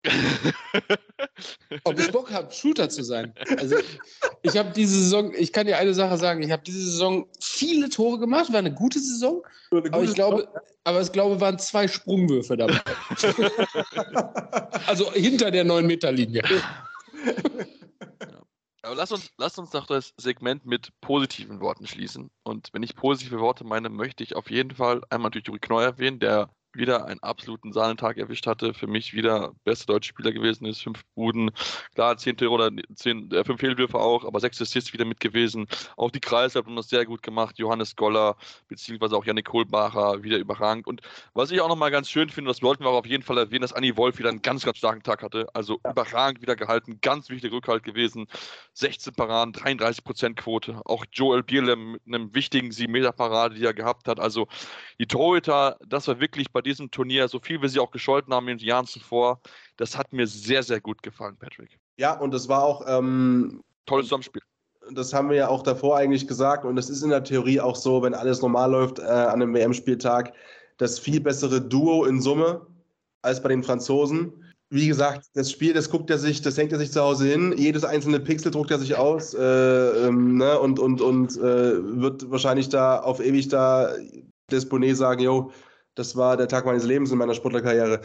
[1.85, 3.35] Ob ich Bock habe, Shooter zu sein.
[3.59, 3.77] Also
[4.43, 7.91] ich habe diese Saison, ich kann dir eine Sache sagen, ich habe diese Saison viele
[7.91, 10.61] Tore gemacht, war eine gute Saison, eine gute aber ich glaube, Saison.
[10.85, 12.81] aber ich glaube, waren zwei Sprungwürfe dabei.
[14.87, 16.43] also hinter der 9-Meter-Linie.
[18.83, 22.31] Aber lass uns, lass uns doch das Segment mit positiven Worten schließen.
[22.43, 25.83] Und wenn ich positive Worte meine, möchte ich auf jeden Fall einmal natürlich Juri Kneu
[25.83, 28.75] erwähnen, der wieder einen absoluten Sahnentag erwischt hatte.
[28.75, 30.83] Für mich wieder bester deutscher Spieler gewesen ist.
[30.83, 31.51] Fünf Buden,
[31.95, 35.67] klar, zehn Tore oder zehn, äh, fünf Fehlwürfe auch, aber sechs Assists wieder mit gewesen.
[35.97, 37.59] Auch die Kreise haben das sehr gut gemacht.
[37.59, 38.37] Johannes Goller,
[38.69, 40.87] beziehungsweise auch Janik Kohlbacher, wieder überragend.
[40.87, 41.01] Und
[41.35, 43.63] was ich auch nochmal ganz schön finde, das wollten wir auch auf jeden Fall erwähnen,
[43.63, 45.49] dass Anni Wolf wieder einen ganz, ganz starken Tag hatte.
[45.55, 45.91] Also ja.
[45.91, 48.27] überragend wieder gehalten, ganz wichtiger Rückhalt gewesen.
[48.75, 50.81] 16 Paraden, 33 Prozent Quote.
[50.85, 54.21] Auch Joel Bierlem mit einem wichtigen 7 Meter Parade, die er gehabt hat.
[54.21, 54.49] Also
[54.99, 58.35] die Torhüter, das war wirklich bei bei diesem Turnier, so viel wir sie auch gescholten
[58.35, 59.41] haben in den Jahren zuvor,
[59.79, 61.79] das hat mir sehr, sehr gut gefallen, Patrick.
[61.97, 62.85] Ja, und das war auch.
[62.87, 64.43] Ähm, Tolles Zusammenspiel.
[64.93, 66.65] Das haben wir ja auch davor eigentlich gesagt.
[66.67, 69.55] Und es ist in der Theorie auch so, wenn alles normal läuft äh, an einem
[69.55, 70.35] WM-Spieltag,
[70.77, 72.67] das viel bessere Duo in Summe
[73.23, 74.33] als bei den Franzosen.
[74.69, 77.55] Wie gesagt, das Spiel, das guckt er sich, das hängt er sich zu Hause hin.
[77.57, 82.31] Jedes einzelne Pixel druckt er sich aus äh, ähm, ne, und, und, und äh, wird
[82.31, 83.95] wahrscheinlich da auf ewig da
[84.51, 85.53] Desponet sagen, jo,
[86.01, 88.01] das war der Tag meines Lebens in meiner Sportlerkarriere.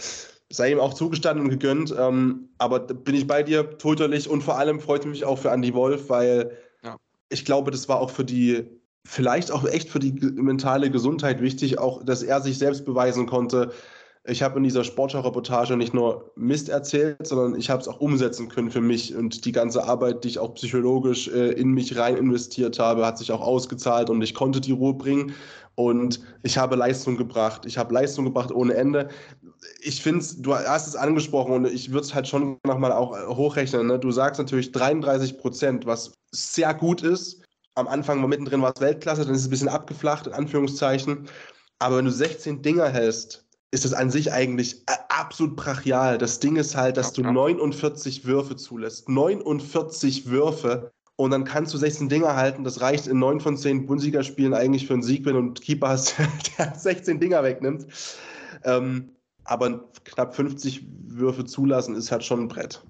[0.52, 1.96] Sei ihm auch zugestanden und gegönnt.
[1.98, 5.74] Ähm, aber bin ich bei dir, töterlich und vor allem freut mich auch für Andy
[5.74, 6.52] Wolf, weil
[6.84, 6.98] ja.
[7.30, 8.66] ich glaube, das war auch für die,
[9.06, 13.72] vielleicht auch echt für die mentale Gesundheit wichtig, auch, dass er sich selbst beweisen konnte.
[14.28, 18.50] Ich habe in dieser Sportschau-Reportage nicht nur Mist erzählt, sondern ich habe es auch umsetzen
[18.50, 22.18] können für mich und die ganze Arbeit, die ich auch psychologisch äh, in mich rein
[22.18, 25.34] investiert habe, hat sich auch ausgezahlt und ich konnte die Ruhe bringen
[25.76, 27.66] und ich habe Leistung gebracht.
[27.66, 29.10] Ich habe Leistung gebracht ohne Ende.
[29.82, 33.88] Ich finde du hast es angesprochen und ich würde es halt schon nochmal auch hochrechnen.
[33.88, 34.00] Ne?
[34.00, 37.42] Du sagst natürlich 33 Prozent, was sehr gut ist.
[37.76, 41.28] Am Anfang war mittendrin war es Weltklasse, dann ist es ein bisschen abgeflacht, in Anführungszeichen.
[41.80, 46.18] Aber wenn du 16 Dinger hältst, ist das an sich eigentlich äh, absolut brachial.
[46.18, 49.10] Das Ding ist halt, dass du 49 Würfe zulässt.
[49.10, 50.94] 49 Würfe.
[51.18, 52.64] Und dann kannst du 16 Dinger halten.
[52.64, 55.90] Das reicht in 9 von 10 Bundesligaspielen eigentlich für einen Sieg, wenn du einen Keeper
[55.90, 56.16] hast,
[56.58, 57.88] der 16 Dinger wegnimmt.
[58.64, 59.10] Ähm,
[59.46, 62.84] aber knapp 50 Würfe zulassen ist halt schon ein Brett.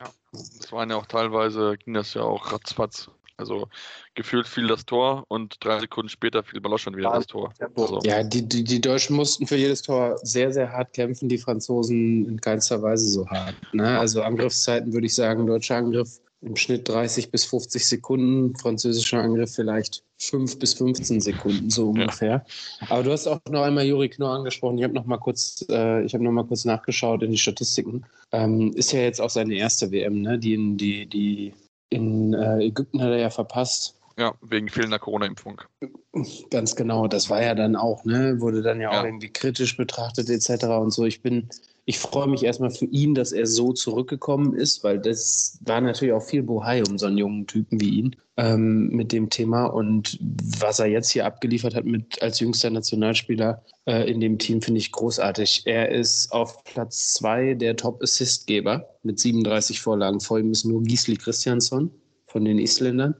[0.00, 3.10] Ja, das waren ja auch teilweise, ging das ja auch ratzfatz.
[3.36, 3.68] Also
[4.14, 7.52] gefühlt fiel das Tor und drei Sekunden später fiel Baloch schon wieder das Tor.
[7.76, 8.00] Also.
[8.02, 12.26] Ja, die, die, die Deutschen mussten für jedes Tor sehr, sehr hart kämpfen, die Franzosen
[12.26, 13.54] in keinster Weise so hart.
[13.72, 13.96] Ne?
[13.96, 19.54] Also Angriffszeiten würde ich sagen, deutscher Angriff im Schnitt 30 bis 50 Sekunden, französischer Angriff
[19.54, 22.44] vielleicht 5 bis 15 Sekunden, so ungefähr.
[22.80, 22.86] Ja.
[22.88, 24.78] Aber du hast auch noch einmal Juri Knorr angesprochen.
[24.78, 28.04] Ich habe noch mal kurz, äh, ich habe noch mal kurz nachgeschaut in die Statistiken.
[28.32, 30.38] Ähm, ist ja jetzt auch seine erste WM, ne?
[30.38, 31.54] Die, die, die
[31.90, 33.94] in äh, Ägypten hat er ja verpasst.
[34.18, 35.60] Ja, wegen fehlender Corona-Impfung.
[36.50, 39.00] Ganz genau, das war ja dann auch, ne, wurde dann ja, ja.
[39.00, 40.64] auch irgendwie kritisch betrachtet etc.
[40.64, 41.04] und so.
[41.04, 41.48] Ich bin,
[41.88, 46.12] ich freue mich erstmal für ihn, dass er so zurückgekommen ist, weil das war natürlich
[46.12, 49.64] auch viel Bohai um so einen jungen Typen wie ihn ähm, mit dem Thema.
[49.64, 50.18] Und
[50.58, 54.80] was er jetzt hier abgeliefert hat mit als jüngster Nationalspieler äh, in dem Team, finde
[54.80, 55.62] ich großartig.
[55.64, 60.20] Er ist auf Platz zwei der Top-Assist-Geber mit 37 Vorlagen.
[60.20, 61.90] Vor ihm ist nur Gisli Christiansson
[62.26, 63.14] von den Isländern.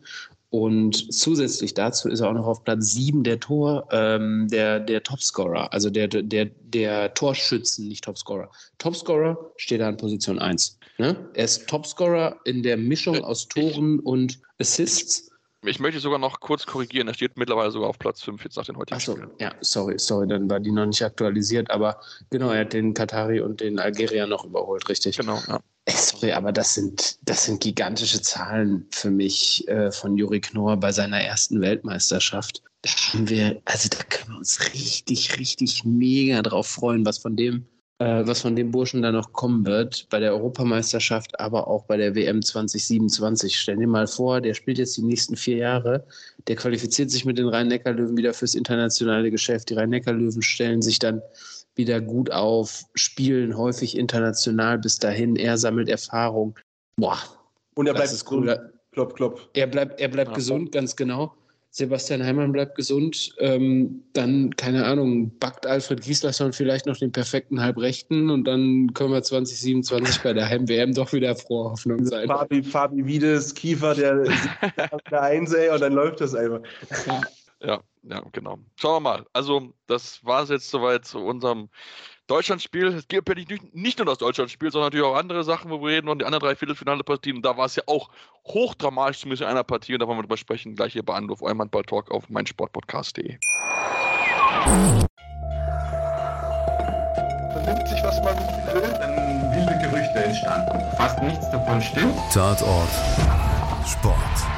[0.50, 5.02] Und zusätzlich dazu ist er auch noch auf Platz 7 der Tor, ähm, der, der
[5.02, 8.50] Topscorer, also der, der, der Torschützen, nicht Topscorer.
[8.78, 10.78] Topscorer steht da in Position 1.
[10.96, 11.28] Ne?
[11.34, 15.30] Er ist Topscorer in der Mischung aus Toren und Assists.
[15.64, 18.64] Ich möchte sogar noch kurz korrigieren, er steht mittlerweile sogar auf Platz 5 jetzt nach
[18.64, 19.30] den heutigen Achso, Spielen.
[19.40, 23.40] Ja, sorry, sorry, dann war die noch nicht aktualisiert, aber genau, er hat den Katari
[23.40, 25.18] und den Algerier noch überholt, richtig?
[25.18, 25.60] Genau, ja.
[25.90, 30.92] Sorry, aber das sind, das sind gigantische Zahlen für mich äh, von Juri Knorr bei
[30.92, 32.62] seiner ersten Weltmeisterschaft.
[32.82, 37.36] Da haben wir, also da können wir uns richtig, richtig mega drauf freuen, was von
[37.36, 37.66] dem,
[37.98, 41.96] äh, was von dem Burschen da noch kommen wird bei der Europameisterschaft, aber auch bei
[41.96, 43.58] der WM 2027.
[43.58, 46.06] Stell dir mal vor, der spielt jetzt die nächsten vier Jahre,
[46.46, 49.70] der qualifiziert sich mit den Rhein-Neckar-Löwen wieder fürs internationale Geschäft.
[49.70, 51.22] Die Rhein-Neckar-Löwen stellen sich dann
[51.78, 56.58] wieder gut auf, spielen häufig international bis dahin, er sammelt Erfahrung.
[56.96, 57.18] Boah.
[57.74, 58.72] Und er bleibt cool.
[58.92, 59.48] Klopp, klopp.
[59.54, 60.34] Er bleibt, er bleibt ja.
[60.34, 61.32] gesund, ganz genau.
[61.70, 63.34] Sebastian Heimann bleibt gesund.
[63.38, 69.12] Ähm, dann, keine Ahnung, backt Alfred Gislason vielleicht noch den perfekten Halbrechten und dann können
[69.12, 72.26] wir 2027 bei der Heim-WM doch wieder frohe Hoffnung sein.
[72.26, 74.24] Fabi, Fabi Wiedes, Kiefer, der,
[75.10, 76.60] der Einsee und dann läuft das einfach.
[77.06, 77.20] Ja.
[77.60, 78.58] Ja, ja, genau.
[78.76, 79.26] Schauen wir mal.
[79.32, 81.68] Also, das war es jetzt soweit zu unserem
[82.28, 82.86] Deutschlandspiel.
[82.88, 85.88] Es gibt ja nicht, nicht nur das Deutschlandspiel, sondern natürlich auch andere Sachen, wo wir
[85.88, 87.36] reden und die anderen drei Viertelfinale-Partien.
[87.36, 88.10] Und da war es ja auch
[88.46, 89.94] hochdramatisch, zumindest in einer Partie.
[89.94, 90.76] Und da wollen wir drüber sprechen.
[90.76, 93.38] Gleich hier bei Anruf, eurem Handball-Talk auf meinsportpodcast.de.
[97.52, 98.36] Vernimmt sich, was man
[98.72, 100.96] will, dann wilde Gerüchte entstanden.
[100.96, 102.14] Fast nichts davon stimmt.
[102.32, 102.90] Tatort.
[103.84, 104.57] Sport.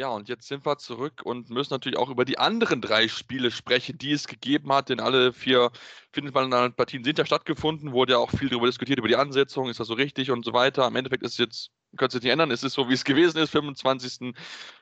[0.00, 3.50] Ja, und jetzt sind wir zurück und müssen natürlich auch über die anderen drei Spiele
[3.50, 5.70] sprechen, die es gegeben hat, denn alle vier
[6.14, 9.88] Viertelfinalpartien sind ja stattgefunden, wurde ja auch viel darüber diskutiert, über die Ansetzung, ist das
[9.88, 10.86] so richtig und so weiter.
[10.86, 13.36] Im Endeffekt ist es jetzt, könnt ihr nicht ändern, es ist so, wie es gewesen
[13.36, 13.50] ist.
[13.50, 14.32] 25.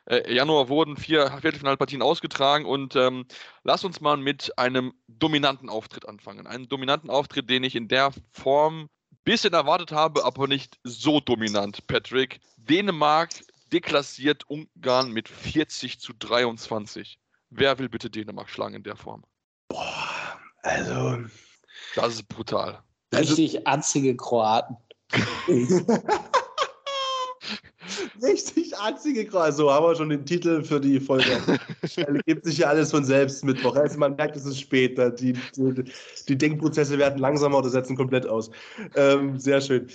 [0.04, 3.26] Äh, Januar wurden vier Viertelfinalpartien ausgetragen und ähm,
[3.64, 6.46] lass uns mal mit einem dominanten Auftritt anfangen.
[6.46, 8.88] Einen dominanten Auftritt, den ich in der Form
[9.24, 12.38] bisschen erwartet habe, aber nicht so dominant, Patrick.
[12.56, 13.30] Dänemark
[13.72, 17.18] deklassiert Ungarn mit 40 zu 23.
[17.50, 19.24] Wer will bitte Dänemark schlagen in der Form?
[19.68, 21.24] Boah, also.
[21.94, 22.82] Das ist brutal.
[23.14, 24.76] Richtig also, atzige Kroaten.
[28.22, 29.56] Richtig atzige Kroaten.
[29.56, 31.40] So haben wir schon den Titel für die Folge.
[32.26, 33.76] gibt sich ja alles von selbst Mittwoch.
[33.76, 35.10] Also man merkt, es ist später.
[35.10, 35.84] Die, die,
[36.28, 38.50] die Denkprozesse werden langsamer oder setzen komplett aus.
[38.94, 39.88] Ähm, sehr schön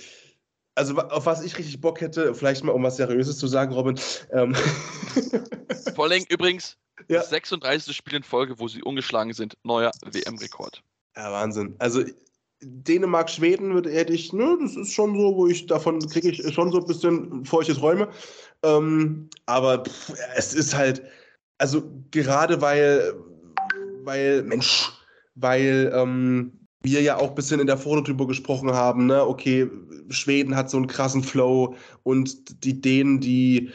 [0.74, 3.98] also auf was ich richtig Bock hätte, vielleicht mal um was Seriöses zu sagen, Robin.
[4.32, 4.54] Ähm.
[5.94, 6.76] Vor allem übrigens
[7.08, 7.20] ja.
[7.20, 7.94] das 36.
[7.96, 10.82] Spiel in Folge, wo sie ungeschlagen sind, neuer WM-Rekord.
[11.16, 11.74] Ja, Wahnsinn.
[11.78, 12.02] Also
[12.60, 16.54] Dänemark, Schweden würde hätte ich, ne, das ist schon so, wo ich davon kriege ich
[16.54, 18.08] schon so ein bisschen feuchte Träume.
[18.62, 21.02] Ähm, aber pff, es ist halt,
[21.58, 23.14] also gerade weil,
[24.02, 24.90] weil, Mensch,
[25.34, 29.68] weil ähm, wir ja auch ein bisschen in der Foto drüber gesprochen haben, ne, okay,
[30.10, 33.70] Schweden hat so einen krassen Flow und die Dänen, die,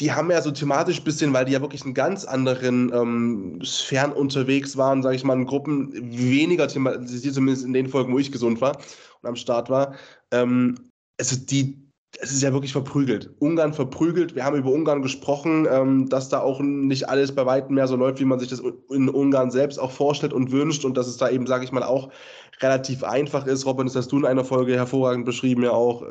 [0.00, 3.60] die haben ja so thematisch ein bisschen, weil die ja wirklich in ganz anderen ähm,
[3.64, 8.18] Sphären unterwegs waren, sage ich mal, in Gruppen weniger thematisiert, zumindest in den Folgen, wo
[8.18, 9.94] ich gesund war und am Start war.
[10.32, 10.76] Ähm,
[11.18, 11.81] also die,
[12.20, 13.30] es ist ja wirklich verprügelt.
[13.38, 14.34] Ungarn verprügelt.
[14.34, 17.96] Wir haben über Ungarn gesprochen, ähm, dass da auch nicht alles bei weitem mehr so
[17.96, 21.16] läuft, wie man sich das in Ungarn selbst auch vorstellt und wünscht und dass es
[21.16, 22.10] da eben, sage ich mal, auch
[22.60, 23.64] relativ einfach ist.
[23.64, 26.04] Robin, das hast du in einer Folge hervorragend beschrieben, ja auch,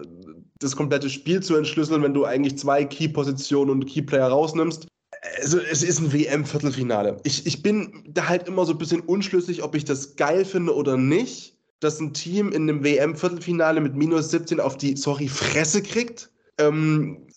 [0.60, 4.88] das komplette Spiel zu entschlüsseln, wenn du eigentlich zwei Key-Positionen und Key-Player rausnimmst.
[5.40, 7.18] Also es ist ein WM-Viertelfinale.
[7.24, 10.76] Ich, ich bin da halt immer so ein bisschen unschlüssig, ob ich das geil finde
[10.76, 15.84] oder nicht dass ein Team in einem WM-Viertelfinale mit minus 17 auf die, sorry, Fresse
[15.84, 16.32] kriegt.
[16.58, 17.28] Ähm,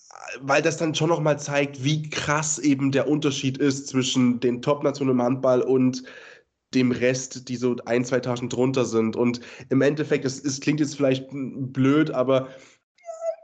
[0.41, 5.13] weil das dann schon nochmal zeigt, wie krass eben der Unterschied ist zwischen den Top-Nationen
[5.13, 6.03] im Handball und
[6.75, 9.17] dem Rest, die so ein, zwei Taschen drunter sind.
[9.17, 9.41] Und
[9.71, 12.49] im Endeffekt, es, es klingt jetzt vielleicht blöd, aber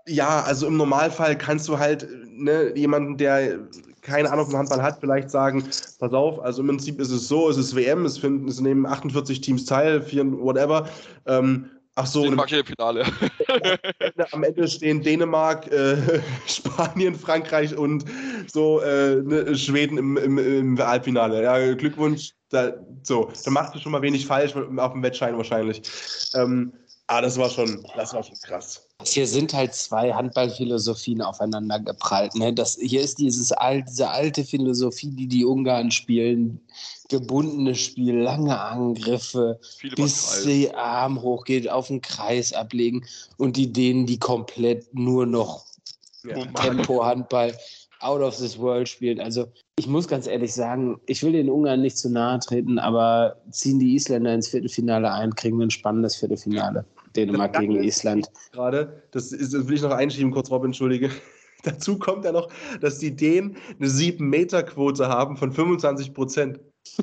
[0.06, 3.68] ja, also im Normalfall kannst du halt ne, jemanden, der
[4.02, 5.64] keine Ahnung vom Handball hat, vielleicht sagen,
[5.98, 8.86] pass auf, also im Prinzip ist es so, es ist WM, es, finden, es nehmen
[8.86, 10.88] 48 Teams teil, vier, whatever.
[11.26, 12.24] Ähm, ach so.
[12.24, 13.04] Im Finale.
[14.32, 15.96] am Ende stehen Dänemark, äh,
[16.46, 18.04] Spanien, Frankreich und
[18.52, 21.42] so äh, ne, Schweden im, im, im Halbfinale.
[21.42, 22.32] Ja, Glückwunsch.
[22.50, 22.72] Da,
[23.02, 25.82] so, da machst du schon mal wenig falsch auf dem Wettschein wahrscheinlich.
[26.34, 26.72] Ähm,
[27.06, 28.89] ah, das war schon, das war schon krass.
[29.04, 32.34] Hier sind halt zwei Handballphilosophien aufeinander geprallt.
[32.34, 32.52] Ne?
[32.52, 36.60] Das, hier ist dieses alt, diese alte Philosophie, die die Ungarn spielen.
[37.08, 43.04] Gebundenes Spiel, lange Angriffe, Viele bis der Arm hochgeht, auf den Kreis ablegen.
[43.36, 45.64] Und die denen, die komplett nur noch
[46.24, 46.44] ja.
[46.46, 47.52] Tempo-Handball
[48.00, 49.20] out of this world spielen.
[49.20, 49.46] Also
[49.78, 53.78] ich muss ganz ehrlich sagen, ich will den Ungarn nicht zu nahe treten, aber ziehen
[53.78, 56.84] die Isländer ins Viertelfinale ein, kriegen wir ein spannendes Viertelfinale.
[57.16, 58.30] Dänemark gegen Island.
[58.52, 61.10] Gerade, das, ist, das will ich noch einschieben, kurz, Rob, entschuldige.
[61.62, 62.48] Dazu kommt ja noch,
[62.80, 66.60] dass die Dänen eine 7-Meter-Quote haben von 25 Prozent.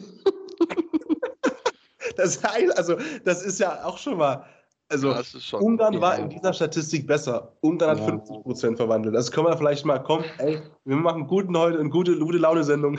[2.17, 4.45] das heißt, also, das ist ja auch schon mal.
[4.89, 6.01] Also, ja, Ungarn ja.
[6.01, 7.55] war in dieser Statistik besser.
[7.59, 8.05] Ungarn hat ja.
[8.05, 9.13] 50 Prozent verwandelt.
[9.13, 12.97] Das können wir vielleicht mal, komm, ey, wir machen guten heute eine gute, gute Laune-Sendung.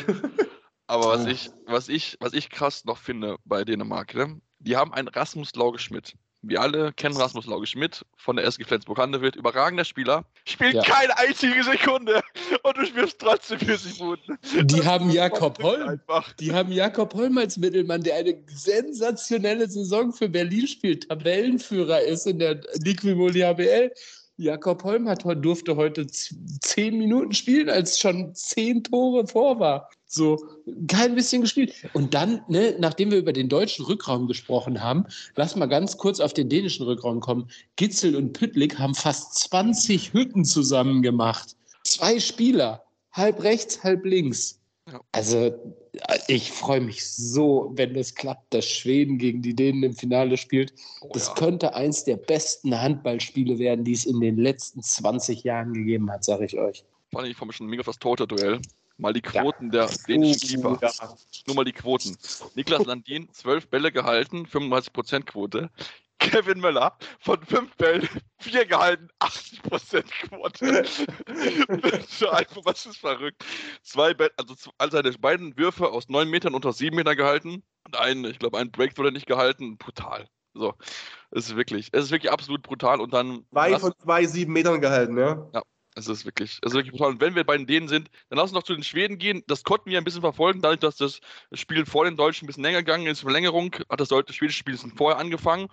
[0.86, 4.40] Aber was ich, was, ich, was ich krass noch finde bei Dänemark, ne?
[4.58, 6.14] die haben einen Rasmus Lauge Schmidt.
[6.42, 9.34] Wir alle kennen Rasmus Lauge Schmidt von der SG Flensburg-Handewitt.
[9.34, 10.24] Überragender Spieler.
[10.44, 10.82] Spielt ja.
[10.82, 12.22] keine einzige Sekunde
[12.62, 14.38] und du spielst trotzdem 40 Minuten.
[14.62, 16.00] Die haben Jakob Holm.
[16.38, 21.08] Die haben Jakob Holm als Mittelmann, der eine sensationelle Saison für Berlin spielt.
[21.08, 23.92] Tabellenführer ist in der Liquimoli HBL.
[24.38, 29.90] Jakob Holm hat, durfte heute zehn Minuten spielen, als schon zehn Tore vor war.
[30.06, 30.38] So,
[30.86, 31.74] kein bisschen gespielt.
[31.92, 36.20] Und dann, ne, nachdem wir über den deutschen Rückraum gesprochen haben, lass mal ganz kurz
[36.20, 37.50] auf den dänischen Rückraum kommen.
[37.74, 41.56] Gitzel und Püttlik haben fast 20 Hütten zusammen gemacht.
[41.82, 44.57] Zwei Spieler, halb rechts, halb links.
[45.12, 45.52] Also,
[46.26, 50.72] ich freue mich so, wenn das klappt, dass Schweden gegen die Dänen im Finale spielt.
[51.00, 51.34] Oh, das ja.
[51.34, 56.24] könnte eins der besten Handballspiele werden, die es in den letzten 20 Jahren gegeben hat,
[56.24, 56.84] sage ich euch.
[57.12, 58.60] Fand ich mich schon mega auf das Torte-Duell.
[58.98, 59.86] Mal die Quoten ja.
[59.86, 60.78] der dänischen Keeper.
[60.82, 60.90] Ja.
[61.46, 62.16] Nur mal die Quoten.
[62.56, 65.70] Niklas Landin, 12 Bälle gehalten, 35% Quote.
[66.18, 68.08] Kevin Möller von 5 Bällen,
[68.38, 70.84] 4 gehalten, 80% Quote.
[72.64, 73.44] was ist verrückt.
[73.82, 77.62] Zwei Bälle, also all seine beiden Würfe aus 9 Metern unter 7 Metern gehalten.
[77.86, 79.78] Und einen, ich glaube, einen Break wurde nicht gehalten.
[79.78, 80.28] Brutal.
[80.54, 80.74] So.
[81.30, 83.00] Es ist wirklich, es ist wirklich absolut brutal.
[83.00, 83.44] Und dann.
[83.50, 85.48] Zwei von zwei, sieben Metern gehalten, ja?
[85.54, 85.62] Ja.
[85.94, 87.10] Es ist wirklich, es ist wirklich brutal.
[87.10, 89.42] Und wenn wir bei denen sind, dann lass uns noch zu den Schweden gehen.
[89.48, 91.20] Das konnten wir ein bisschen verfolgen, dadurch, dass das
[91.52, 93.20] Spiel vor den Deutschen ein bisschen länger gegangen ist.
[93.20, 95.68] Verlängerung hat das deutsche schwedische Spiel vorher angefangen.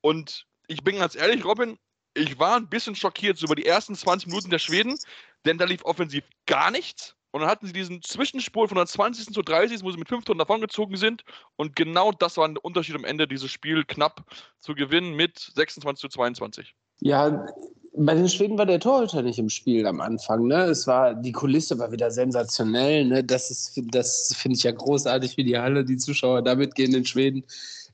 [0.00, 1.78] Und ich bin ganz ehrlich, Robin,
[2.14, 4.98] ich war ein bisschen schockiert über die ersten 20 Minuten der Schweden,
[5.44, 7.14] denn da lief offensiv gar nichts.
[7.32, 9.32] Und dann hatten sie diesen Zwischenspur von der 20.
[9.32, 9.84] zur 30.
[9.84, 11.22] wo sie mit 5 Tonnen davongezogen sind.
[11.56, 14.24] Und genau das war der Unterschied am Ende, dieses Spiel knapp
[14.58, 16.74] zu gewinnen mit 26 zu 22.
[17.00, 17.46] Ja,
[17.96, 20.46] bei den Schweden war der Torhüter nicht im Spiel am Anfang.
[20.46, 20.64] Ne?
[20.64, 23.04] Es war, die Kulisse war wieder sensationell.
[23.04, 23.24] Ne?
[23.24, 27.44] Das, das finde ich ja großartig, wie die Halle, die Zuschauer damit gehen in Schweden.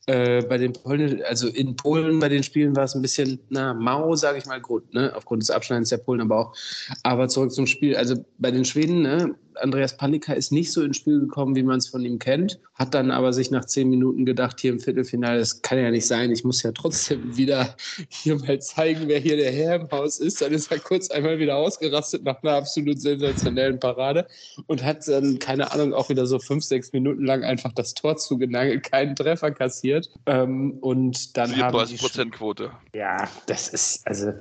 [0.08, 3.74] Äh, bei den Polen, also in Polen bei den Spielen war es ein bisschen, na,
[3.74, 5.12] mau, sage ich mal, gut, ne?
[5.16, 6.56] aufgrund des Abschneidens der Polen, aber auch.
[7.02, 7.96] Aber zurück zum Spiel.
[7.96, 9.34] Also bei den Schweden, ne?
[9.60, 12.94] Andreas Panika ist nicht so ins Spiel gekommen, wie man es von ihm kennt, hat
[12.94, 16.30] dann aber sich nach zehn Minuten gedacht, hier im Viertelfinale, das kann ja nicht sein,
[16.30, 17.74] ich muss ja trotzdem wieder
[18.08, 20.40] hier mal zeigen, wer hier der Herr im Haus ist.
[20.40, 24.26] Dann ist er kurz einmal wieder ausgerastet nach einer absolut sensationellen Parade
[24.66, 28.16] und hat dann, keine Ahnung, auch wieder so fünf, sechs Minuten lang einfach das Tor
[28.16, 30.10] zugenagelt, keinen Treffer kassiert.
[30.26, 32.70] Ähm, und dann haben die 34%-Quote.
[32.94, 34.32] ja, das ist, also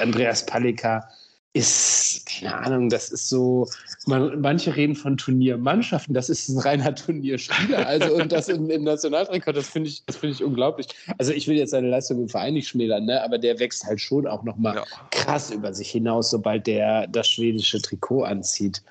[0.00, 1.08] Andreas Palika
[1.52, 3.68] ist, keine Ahnung, das ist so,
[4.06, 7.86] man, manche reden von Turniermannschaften, das ist ein reiner Turnierspieler.
[7.86, 10.86] Also und das im, im Nationalrekord, das finde ich, das finde ich unglaublich.
[11.18, 13.22] Also ich will jetzt seine Leistung im Verein nicht schmälern, ne?
[13.22, 14.84] aber der wächst halt schon auch nochmal Ja.
[15.10, 18.82] krass über sich hinaus, sobald der das schwedische Trikot anzieht.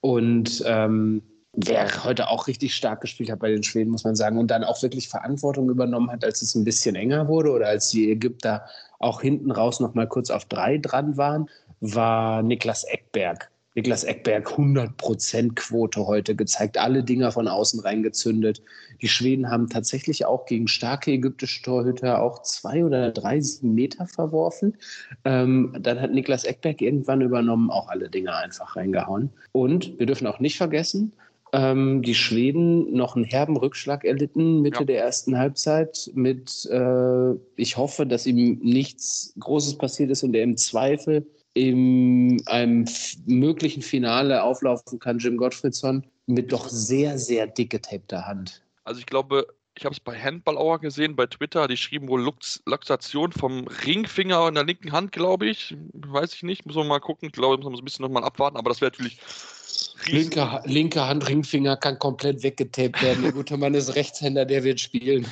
[0.00, 1.20] Und ähm,
[1.52, 4.62] wer heute auch richtig stark gespielt hat bei den Schweden, muss man sagen, und dann
[4.62, 8.64] auch wirklich Verantwortung übernommen hat, als es ein bisschen enger wurde oder als die Ägypter
[9.00, 11.48] auch hinten raus noch mal kurz auf drei dran waren,
[11.80, 13.50] war Niklas Eckberg.
[13.76, 18.62] Niklas Eckberg 100% Quote heute gezeigt, alle Dinger von außen reingezündet.
[19.02, 24.06] Die Schweden haben tatsächlich auch gegen starke ägyptische Torhüter auch zwei oder drei sieben Meter
[24.06, 24.76] verworfen.
[25.24, 29.30] Ähm, dann hat Niklas Eckberg irgendwann übernommen, auch alle Dinger einfach reingehauen.
[29.50, 31.12] Und wir dürfen auch nicht vergessen,
[31.52, 34.84] ähm, die Schweden noch einen herben Rückschlag erlitten Mitte Ja.
[34.86, 40.44] der ersten Halbzeit mit, äh, ich hoffe, dass ihm nichts Großes passiert ist und er
[40.44, 42.86] im Zweifel in einem
[43.26, 48.62] möglichen Finale auflaufen kann, Jim Gottfriedson, mit doch sehr, sehr dick getapter Hand.
[48.82, 49.46] Also ich glaube,
[49.76, 54.48] ich habe es bei Handballauer gesehen, bei Twitter, die schrieben wohl Lux Luxation vom Ringfinger
[54.48, 55.76] in der linken Hand, glaube ich.
[55.92, 57.26] Weiß ich nicht, muss man mal gucken.
[57.26, 59.18] Ich glaube, muss man so ein bisschen nochmal abwarten, aber das wäre natürlich
[60.06, 63.22] Linke, linke Hand, Ringfinger kann komplett weggetaped werden.
[63.22, 65.26] Der gute Mann ist Rechtshänder, der wird spielen.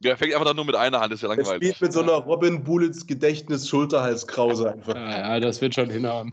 [0.00, 1.56] Ja, fängt einfach dann nur mit einer Hand, ist ja Er langweilig.
[1.68, 4.94] spielt mit so einer Robin Bulitz Gedächtnis-Schulterhalskrause einfach.
[4.94, 6.32] Ja, ja, das wird schon hinhauen.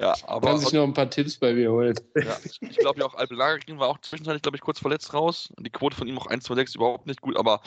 [0.00, 1.94] Ja, aber Kann sich noch ein paar Tipps bei mir holen.
[2.16, 5.12] ja, ich, ich glaube ja auch Alpe Lagergren war auch zwischenzeitlich, glaube ich, kurz verletzt
[5.12, 5.52] raus.
[5.58, 7.60] Die Quote von ihm auch 1,26 überhaupt nicht gut, aber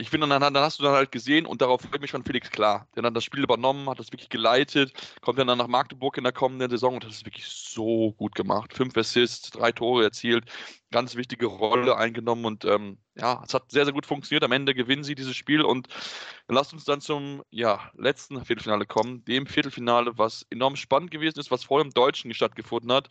[0.00, 2.50] ich finde, dann, dann hast du dann halt gesehen und darauf freut mich von Felix
[2.50, 2.88] klar.
[2.94, 6.32] Der dann das Spiel übernommen, hat das wirklich geleitet, kommt dann nach Magdeburg in der
[6.32, 8.74] kommenden Saison und hat es wirklich so gut gemacht.
[8.74, 10.44] Fünf Assists, drei Tore erzielt,
[10.90, 14.44] ganz wichtige Rolle eingenommen und ähm, ja, es hat sehr, sehr gut funktioniert.
[14.44, 15.88] Am Ende gewinnen sie dieses Spiel und
[16.48, 21.50] lasst uns dann zum ja, letzten Viertelfinale kommen, dem Viertelfinale, was enorm spannend gewesen ist,
[21.50, 23.08] was vor dem Deutschen stattgefunden hat.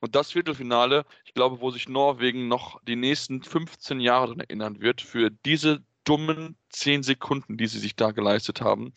[0.00, 4.80] Und das Viertelfinale, ich glaube, wo sich Norwegen noch die nächsten 15 Jahre daran erinnern
[4.80, 8.92] wird, für diese dummen 10 Sekunden, die sie sich da geleistet haben.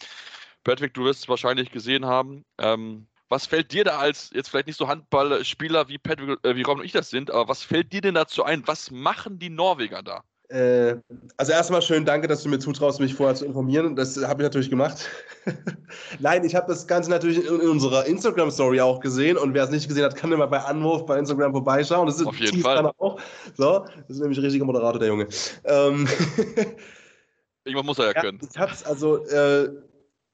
[0.64, 2.46] Patrick, du wirst es wahrscheinlich gesehen haben.
[2.58, 6.62] Ähm, was fällt dir da als, jetzt vielleicht nicht so Handballspieler wie Patrick, äh, wie
[6.62, 8.68] Robin und ich das sind, aber was fällt dir denn dazu ein?
[8.68, 10.24] Was machen die Norweger da?
[10.54, 11.02] Äh,
[11.38, 13.96] also erstmal schön, danke, dass du mir zutraust, mich vorher zu informieren.
[13.96, 15.10] Das habe ich natürlich gemacht.
[16.20, 19.72] Nein, ich habe das Ganze natürlich in, in unserer Instagram-Story auch gesehen und wer es
[19.72, 22.06] nicht gesehen hat, kann immer bei Anwurf bei Instagram vorbeischauen.
[22.06, 22.86] Das ist Auf jeden Fall.
[23.00, 23.20] Auch.
[23.56, 25.28] So, das ist nämlich ein richtiger Moderator, der Junge.
[25.64, 26.08] Ähm,
[27.66, 28.40] Irgendwas muss er ja ja, können.
[28.48, 29.70] ich hab's also, äh,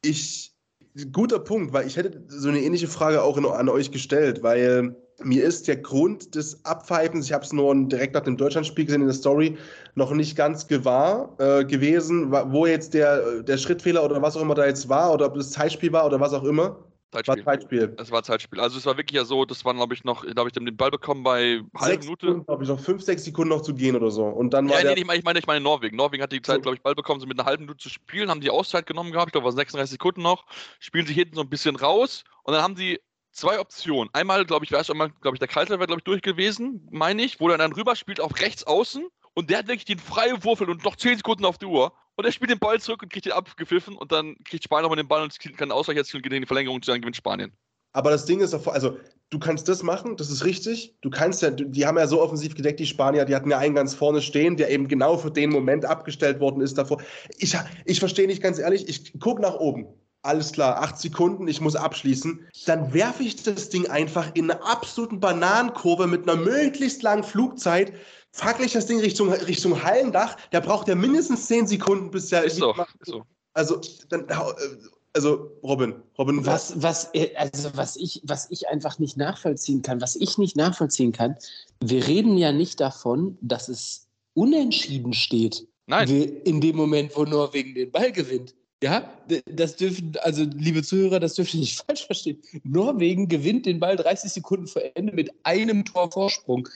[0.03, 0.53] ich,
[1.13, 4.97] guter Punkt, weil ich hätte so eine ähnliche Frage auch in, an euch gestellt, weil
[5.23, 9.01] mir ist der Grund des Abpfeifens, ich habe es nur direkt nach dem Deutschlandspiel gesehen
[9.01, 9.57] in der Story,
[9.95, 14.55] noch nicht ganz gewahr äh, gewesen, wo jetzt der, der Schrittfehler oder was auch immer
[14.55, 16.77] da jetzt war oder ob das Zeitspiel war oder was auch immer.
[17.11, 17.43] War Zeitspiel.
[17.43, 17.95] Zeitspiel.
[17.97, 18.59] Es war Zeitspiel.
[18.59, 20.65] Also es war wirklich ja so, das waren, glaube ich, noch, da habe ich dann
[20.65, 22.43] den Ball bekommen bei Sechs Minute.
[22.45, 24.25] Glaube ich, noch fünf, sechs Sekunden noch zu gehen oder so.
[24.25, 25.97] Und dann war Ja, nee, ich meine, ich meine, ich meine Norwegen.
[25.97, 28.29] Norwegen hat die Zeit, glaube ich, Ball bekommen, so mit einer halben Minute zu spielen,
[28.29, 30.45] haben die Auszeit genommen gehabt, ich glaube, es waren 36 Sekunden noch,
[30.79, 32.99] spielen sich hinten so ein bisschen raus und dann haben sie
[33.31, 34.09] zwei Optionen.
[34.13, 37.23] Einmal, glaube ich, es einmal, glaube ich, der Kalter wäre, glaube ich, durch gewesen, meine
[37.23, 40.43] ich, wo er dann rüber spielt auf rechts außen und der hat wirklich den freien
[40.43, 41.93] Wurfel und noch 10 Sekunden auf die Uhr.
[42.15, 44.97] Und er spielt den Ball zurück und kriegt den abgepfiffen und dann kriegt Spanien nochmal
[44.97, 47.53] den Ball und kann einen Ausgleich und geht in die Verlängerung und dann gewinnt Spanien.
[47.93, 48.97] Aber das Ding ist also
[49.29, 50.95] du kannst das machen, das ist richtig.
[51.01, 53.75] Du kannst ja, die haben ja so offensiv gedeckt, die Spanier, die hatten ja einen
[53.75, 57.01] ganz vorne stehen, der eben genau für den Moment abgestellt worden ist davor.
[57.37, 57.55] Ich,
[57.85, 59.87] ich verstehe nicht ganz ehrlich, ich gucke nach oben.
[60.21, 62.45] Alles klar, acht Sekunden, ich muss abschließen.
[62.65, 67.93] Dann werfe ich das Ding einfach in einer absoluten Bananenkurve mit einer möglichst langen Flugzeit.
[68.31, 72.43] Fackel ich das Ding Richtung, Richtung Hallendach, der braucht ja mindestens zehn Sekunden, bis der.
[72.43, 73.23] Ist doch, ist so.
[73.53, 74.35] Also, dann, äh,
[75.13, 80.01] also Robin, Robin, Was, was, äh, also was ich, was ich einfach nicht nachvollziehen kann,
[80.01, 81.35] was ich nicht nachvollziehen kann,
[81.81, 85.67] wir reden ja nicht davon, dass es unentschieden steht.
[85.87, 86.07] Nein.
[86.07, 88.53] In dem Moment, wo Norwegen den Ball gewinnt.
[88.81, 89.13] Ja,
[89.45, 92.41] das dürfen, also liebe Zuhörer, das dürft ihr nicht falsch verstehen.
[92.63, 96.67] Norwegen gewinnt den Ball 30 Sekunden vor Ende mit einem Tor Vorsprung.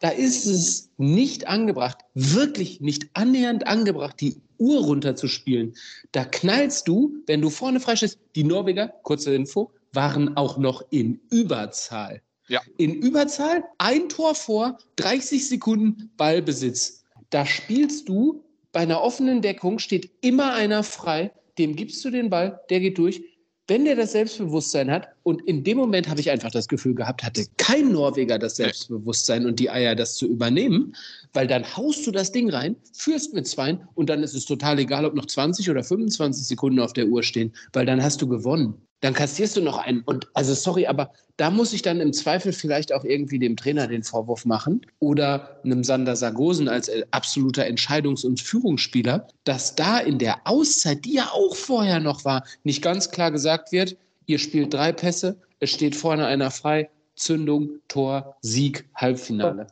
[0.00, 5.74] Da ist es nicht angebracht, wirklich nicht annähernd angebracht, die Uhr runterzuspielen.
[6.12, 8.18] Da knallst du, wenn du vorne freischießt.
[8.34, 12.22] Die Norweger, kurze Info, waren auch noch in Überzahl.
[12.48, 12.60] Ja.
[12.78, 17.04] In Überzahl, ein Tor vor, 30 Sekunden Ballbesitz.
[17.30, 22.30] Da spielst du bei einer offenen Deckung, steht immer einer frei, dem gibst du den
[22.30, 23.22] Ball, der geht durch.
[23.66, 27.22] Wenn der das Selbstbewusstsein hat, und in dem Moment habe ich einfach das Gefühl gehabt,
[27.22, 30.96] hatte kein Norweger das Selbstbewusstsein und die Eier, das zu übernehmen,
[31.32, 34.78] weil dann haust du das Ding rein, führst mit zwei und dann ist es total
[34.78, 38.28] egal, ob noch 20 oder 25 Sekunden auf der Uhr stehen, weil dann hast du
[38.28, 38.74] gewonnen.
[39.00, 40.02] Dann kassierst du noch einen.
[40.02, 43.86] Und also sorry, aber da muss ich dann im Zweifel vielleicht auch irgendwie dem Trainer
[43.86, 49.98] den Vorwurf machen oder einem Sander Sargosen als äh, absoluter Entscheidungs- und Führungsspieler, dass da
[49.98, 54.38] in der Auszeit, die ja auch vorher noch war, nicht ganz klar gesagt wird, ihr
[54.38, 59.66] spielt drei Pässe, es steht vorne einer frei, Zündung, Tor, Sieg, Halbfinale.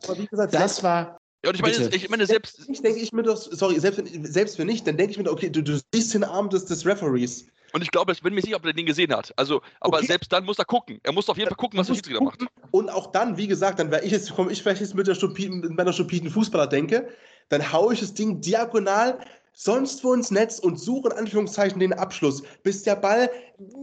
[0.51, 1.95] Das war Ja, und ich meine, Bitte.
[1.95, 4.97] ich meine selbst, Ich denke ich mir doch, sorry, selbst wenn, selbst wenn nicht, dann
[4.97, 7.47] denke ich mir, doch, okay, du, du siehst den Arm des, des Referees.
[7.71, 9.31] und ich glaube, ich bin mir sicher, ob er den gesehen hat.
[9.37, 10.07] Also, aber Okay.
[10.07, 10.99] selbst dann muss er gucken.
[11.03, 12.41] Er muss auf jeden Fall gucken, was der Schiedsrichter macht.
[12.71, 15.15] Und auch dann, wie gesagt, dann wäre ich jetzt, komme ich vielleicht jetzt mit, der
[15.15, 17.07] stupiden, mit meiner stupiden Fußballer denke,
[17.47, 19.19] dann haue ich das Ding diagonal
[19.61, 23.29] sonst wo ins Netz und suche in Anführungszeichen den Abschluss, bis der Ball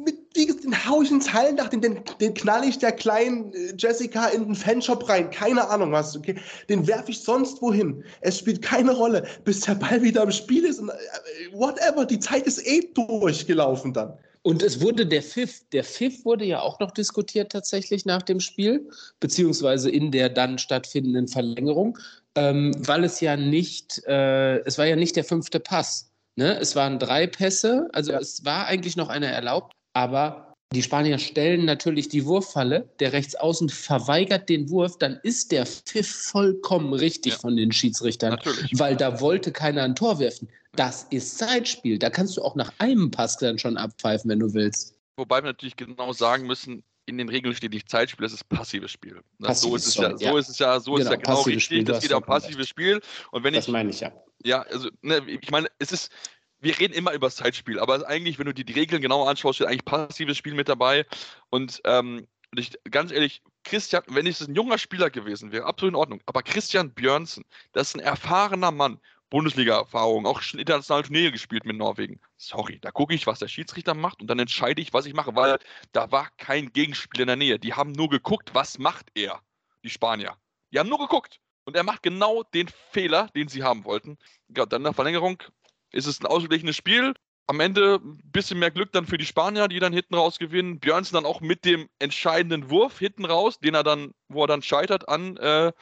[0.07, 4.29] mit, den haue ich ins Hallendach, den, den, den knall ich der kleinen äh, Jessica
[4.29, 6.37] in den Fanshop rein, keine Ahnung was, okay,
[6.71, 8.03] den werfe ich sonst wohin.
[8.23, 10.95] Es spielt keine Rolle, bis der Ball wieder im Spiel ist und äh,
[11.53, 14.17] whatever, die Zeit ist eh durchgelaufen dann.
[14.47, 18.39] Und es wurde der Pfiff, der Pfiff wurde ja auch noch diskutiert tatsächlich nach dem
[18.39, 18.89] Spiel,
[19.19, 21.99] beziehungsweise in der dann stattfindenden Verlängerung,
[22.37, 26.13] ähm, weil es ja nicht, äh, es war ja nicht der fünfte Pass.
[26.37, 26.61] Ne?
[26.61, 31.65] Es waren drei Pässe, also es war eigentlich noch einer erlaubt, aber die Spanier stellen
[31.65, 37.39] natürlich die Wurffalle, der Rechtsaußen verweigert den Wurf, dann ist der Pfiff vollkommen richtig Ja.
[37.39, 38.79] von den Schiedsrichtern Natürlich.
[38.79, 40.49] weil da wollte keiner ein Tor werfen.
[40.75, 41.99] Das ist Zeitspiel.
[41.99, 44.95] Da kannst du auch nach einem Pass dann schon abpfeifen, wenn du willst.
[45.17, 48.91] Wobei wir natürlich genau sagen müssen, in den Regeln steht nicht Zeitspiel, das ist passives
[48.91, 49.21] Spiel.
[49.39, 50.39] Das, so, Passives, ist es ja, so ja.
[50.39, 51.87] ist es ja, so ist es ja Genau, genau passives Spiel, richtig.
[51.87, 53.01] du Das geht um vollkommen passives Spiel.
[53.31, 54.13] Und wenn ich, meine ich ja.
[54.45, 56.11] ja, also, ne, ich meine, es ist,
[56.61, 59.57] wir reden immer über das Zeitspiel, aber eigentlich, wenn du dir die Regeln genau anschaust,
[59.57, 61.07] steht eigentlich passives Spiel mit dabei.
[61.51, 62.27] Und ähm,
[62.57, 66.21] ich, ganz ehrlich, Christian, wenn es ein junger Spieler gewesen wäre, absolut in Ordnung.
[66.27, 71.77] Aber Christian Björnsen, das ist ein erfahrener Mann, Bundesliga-Erfahrung, auch schon internationale Turniere gespielt mit
[71.77, 72.21] Norwegen.
[72.37, 75.35] Sorry, da gucke ich, was der Schiedsrichter macht und dann entscheide ich, was ich mache,
[75.35, 75.59] weil
[75.93, 77.59] da war kein Gegenspieler in der Nähe.
[77.59, 79.41] Die haben nur geguckt, was macht er,
[79.83, 80.37] die Spanier.
[80.73, 81.41] Die haben nur geguckt.
[81.65, 84.17] Und er macht genau den Fehler, den sie haben wollten.
[84.57, 85.43] Ja, dann nach Verlängerung
[85.93, 87.15] ist es ein ausgeglichenes Spiel.
[87.49, 90.81] Am Ende ein bisschen mehr Glück dann für die Spanier, die dann hinten raus gewinnen.
[90.81, 94.63] Björnsen dann auch mit dem entscheidenden Wurf hinten raus, den er dann, wo er dann
[94.63, 95.73] scheitert an, äh,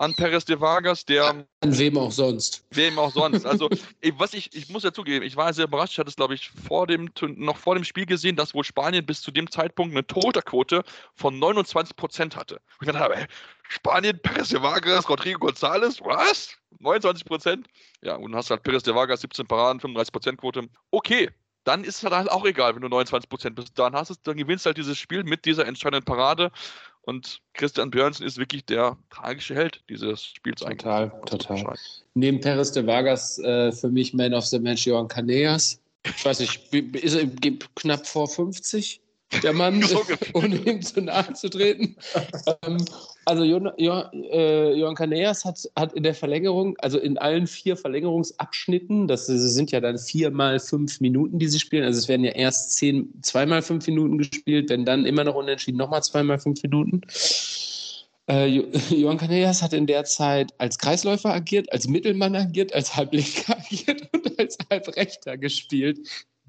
[0.00, 2.64] an Perez de Vargas, der An wem auch sonst.
[2.70, 3.44] Wem auch sonst.
[3.44, 3.68] Also,
[4.16, 5.92] was ich, ich muss ja zugeben, ich war sehr überrascht.
[5.92, 9.04] Ich hatte es, glaube ich, vor dem, noch vor dem Spiel gesehen, dass wohl Spanien
[9.04, 10.84] bis zu dem Zeitpunkt eine Torhüterquote
[11.14, 12.62] von 29 Prozent hatte.
[12.80, 13.26] Und ich dachte,
[13.68, 16.56] Spanien, Perez de Vargas, Rodrigo González, was?
[16.78, 17.66] 29 Prozent?
[18.00, 20.66] Ja, und dann hast du halt Perez de Vargas, 17 Paraden, 35 Prozent Quote.
[20.90, 21.28] Okay.
[21.64, 23.78] Dann ist es halt auch egal, wenn du 29 Prozent bist.
[23.78, 26.50] Dann hast du, dann gewinnst du halt dieses Spiel mit dieser entscheidenden Parade.
[27.10, 30.82] Und Christian Björnsen ist wirklich der tragische Held dieses Spiels eigentlich.
[30.82, 31.74] Total, total.
[32.14, 35.80] Neben Perez de Vargas äh, für mich Man of the Match Johan Caneas.
[36.04, 37.26] Ich weiß nicht, ist er
[37.74, 39.00] knapp vor 50?
[39.42, 40.02] Der Mann, So
[40.34, 41.96] ohne ihm zu nahe zu treten.
[42.66, 42.84] ähm,
[43.24, 49.06] also Johann, Johann, äh, Caneas hat, hat in der Verlängerung, also in allen vier Verlängerungsabschnitten,
[49.08, 51.84] das sind ja dann vier mal fünf Minuten, die sie spielen.
[51.84, 55.78] Also es werden ja erst zehn, zweimal fünf Minuten gespielt, wenn dann immer noch unentschieden,
[55.78, 57.02] nochmal zweimal fünf Minuten.
[58.28, 62.94] Äh, Jo- Johann Caneas hat in der Zeit als Kreisläufer agiert, als Mittelmann agiert, als
[62.96, 65.98] Halblinker agiert und als Halbrechter gespielt.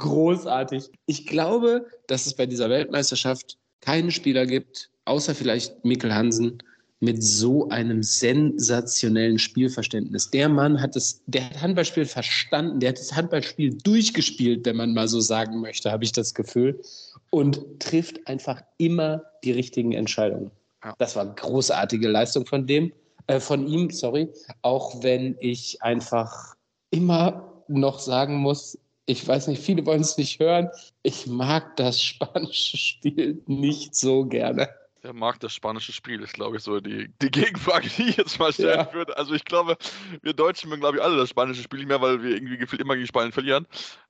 [0.02, 0.90] Großartig.
[1.06, 6.58] Ich glaube, dass es bei dieser Weltmeisterschaft keinen Spieler gibt, außer vielleicht Mikkel Hansen,
[7.02, 10.32] mit so einem sensationellen Spielverständnis.
[10.32, 14.94] Der Mann hat das, der hat Handballspiel verstanden, der hat das Handballspiel durchgespielt, wenn man
[14.94, 16.82] mal so sagen möchte, habe ich das Gefühl,
[17.30, 20.50] und trifft einfach immer die richtigen Entscheidungen.
[20.98, 22.92] Das war eine großartige Leistung von dem,
[23.28, 24.30] äh, von ihm, sorry.
[24.64, 26.56] Auch wenn ich einfach
[26.90, 30.70] immer noch sagen muss, ich weiß nicht, viele wollen es nicht hören.
[31.04, 34.70] Ich mag das spanische Spiel nicht so gerne.
[35.04, 38.38] Wer mag das spanische Spiel, ist, glaube ich, so die, die Gegenfrage, die ich jetzt
[38.38, 38.94] mal stellen Ja.
[38.94, 39.18] würde.
[39.18, 39.76] Also ich glaube,
[40.22, 42.84] wir Deutschen mögen, glaube ich, alle das spanische Spiel nicht mehr, weil wir irgendwie gefühlt
[42.84, 43.66] immer gegen Spanien verlieren.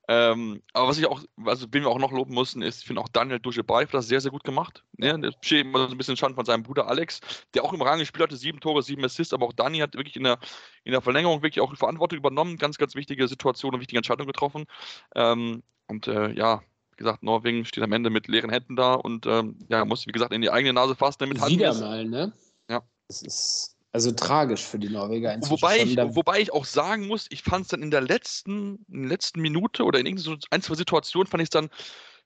[0.08, 3.00] Ähm, aber was ich auch, also wen wir auch noch loben mussten, ist, ich finde
[3.00, 4.84] auch Daniel Duschebay hat das sehr, sehr gut gemacht.
[4.98, 7.20] Ja, der steht immer so ein bisschen Schaden von seinem Bruder Alex,
[7.54, 10.16] der auch im Rang gespielt hatte, sieben Tore, sieben Assists, aber auch Dani hat wirklich
[10.16, 10.38] in der,
[10.84, 14.66] in der Verlängerung wirklich auch Verantwortung übernommen, ganz, ganz wichtige Situation und wichtige Entscheidungen getroffen.
[15.14, 16.62] Ähm, und äh, ja,
[16.92, 20.12] Wie gesagt, Norwegen steht am Ende mit leeren Händen da und ähm, ja, muss, wie
[20.12, 22.32] gesagt, in die eigene Nase fassen, damit Wieder mal, ne?
[22.68, 22.82] Ja.
[23.08, 25.36] Das ist also tragisch für die Norweger.
[25.42, 29.02] Wobei ich, wobei ich auch sagen muss, ich fand es dann in der letzten, in
[29.02, 31.68] der letzten Minute oder in irgendeiner so ein, zwei Situationen fand ich es dann,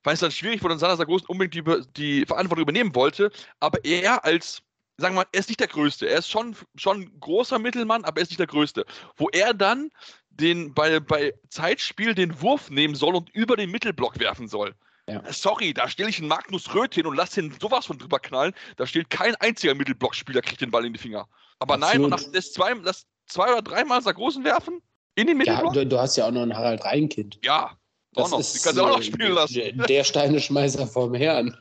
[0.04, 3.32] fand ich's dann schwierig, wo dann Sander Sargosen unbedingt die, die Verantwortung übernehmen wollte.
[3.58, 4.62] Aber er als,
[4.96, 6.08] sagen wir mal, er ist nicht der Größte.
[6.08, 8.86] Er ist schon, schon ein großer Mittelmann, aber er ist nicht der Größte.
[9.16, 9.90] Wo er dann
[10.36, 14.74] den, bei, bei Zeitspiel den Wurf nehmen soll und über den Mittelblock werfen soll.
[15.08, 15.22] Ja.
[15.32, 18.52] Sorry, da stelle ich einen Magnus Röth hin und lasse ihn sowas von drüber knallen.
[18.76, 21.28] Da steht kein einziger Mittelblockspieler, kriegt den Ball in die Finger.
[21.60, 22.34] Aber nein, und Absolut.
[22.34, 24.82] nach, lässt zwei, lässt zwei oder dreimal Sargosen werfen
[25.14, 25.74] in den ja, Mittelblock?
[25.74, 27.38] du, du hast ja auch noch einen Harald Reinkind.
[27.44, 27.78] Ja,
[28.16, 28.40] auch Das noch.
[28.40, 29.84] ist, Die kannst du auch noch spielen lassen.
[29.88, 31.56] Der, Steineschmeißer vom Herrn.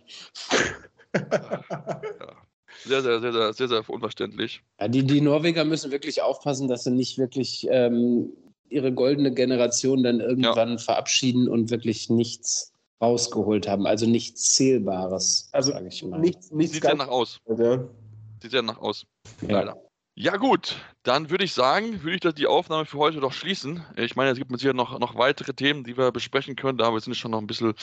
[2.83, 4.63] Sehr, sehr, sehr, sehr, sehr, sehr unverständlich.
[4.79, 8.33] Ja, die, die Norweger müssen wirklich aufpassen, dass sie nicht wirklich ähm,
[8.69, 13.85] ihre goldene Generation dann irgendwann verabschieden und wirklich nichts rausgeholt haben.
[13.85, 16.19] Also nichts Zählbares, Also sage ich mal.
[16.19, 16.99] Nichts, nichts Sieht ja ganz.
[16.99, 17.39] nach aus.
[17.57, 17.83] Ja.
[18.41, 19.05] Sieht ja nach aus.
[19.41, 19.51] ja.
[19.59, 19.77] Leider.
[20.17, 23.83] Ja gut, dann würde ich sagen, würde ich das die Aufnahme für heute doch schließen.
[23.97, 26.95] Ich meine, es gibt mit Sicherheit noch, noch weitere Themen, die wir besprechen können, aber
[26.95, 27.73] wir sind schon noch ein bisschen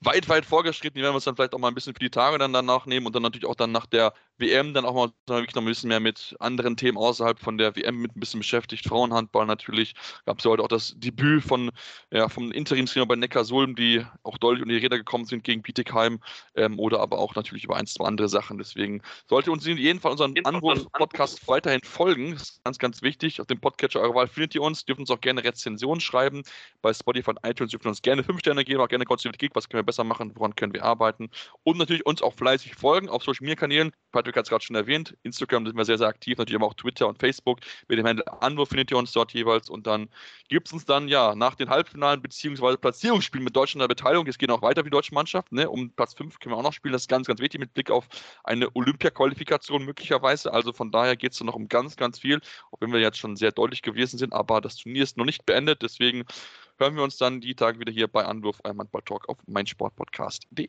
[0.00, 0.96] weit, weit vorgeschritten.
[0.98, 2.84] Die werden wir uns dann vielleicht auch mal ein bisschen für die Tage dann danach
[2.84, 5.66] nehmen und dann natürlich auch dann nach der WM dann auch mal wirklich noch ein
[5.66, 8.86] bisschen mehr mit anderen Themen außerhalb von der WM mit ein bisschen beschäftigt.
[8.86, 9.94] Frauenhandball natürlich.
[10.26, 11.70] Gab es ja heute auch das Debüt von,
[12.10, 16.20] ja, vom Interimstrainer bei Neckarsulm, die auch deutlich unter die Räder gekommen sind gegen Bietigheim
[16.54, 18.58] ähm, oder aber auch natürlich über ein, zwei andere Sachen.
[18.58, 22.32] Deswegen sollte uns in jedem Fall unseren Anwurf-Podcast weiterhin folgen.
[22.32, 23.40] Das ist ganz, ganz wichtig.
[23.40, 24.84] Auf dem Podcatcher eurer Wahl findet ihr uns.
[24.84, 26.42] Dürft uns auch gerne Rezensionen schreiben.
[26.82, 29.54] Bei Spotify und iTunes dürft ihr uns gerne 5 Sterne geben, auch gerne kurz Geek,
[29.54, 31.30] was können wir besser machen, woran können wir arbeiten.
[31.64, 33.92] Und natürlich uns auch fleißig folgen auf Social Media Kanälen.
[34.28, 35.16] Patrick hat es gerade schon erwähnt.
[35.22, 37.60] Instagram sind wir sehr, sehr aktiv, natürlich aber auch Twitter und Facebook.
[37.88, 39.70] Mit dem Handel Anwurf findet ihr uns dort jeweils.
[39.70, 40.10] Und dann
[40.48, 42.76] gibt es uns dann ja nach den Halbfinalen bzw.
[42.76, 44.26] Platzierungsspielen mit Deutschland der Beteiligung.
[44.26, 45.50] Es geht auch weiter für die deutsche Mannschaft.
[45.50, 45.70] Ne?
[45.70, 46.92] Um Platz 5 können wir auch noch spielen.
[46.92, 48.06] Das ist ganz, ganz wichtig mit Blick auf
[48.44, 50.52] eine Olympia-Qualifikation möglicherweise.
[50.52, 53.36] Also von daher geht es noch um ganz, ganz viel, auch wenn wir jetzt schon
[53.36, 54.34] sehr deutlich gewesen sind.
[54.34, 55.80] Aber das Turnier ist noch nicht beendet.
[55.80, 56.24] Deswegen
[56.78, 60.68] hören wir uns dann die Tage wieder hier bei Anwurf, einem Handball-Talk auf meinsportpodcast.de.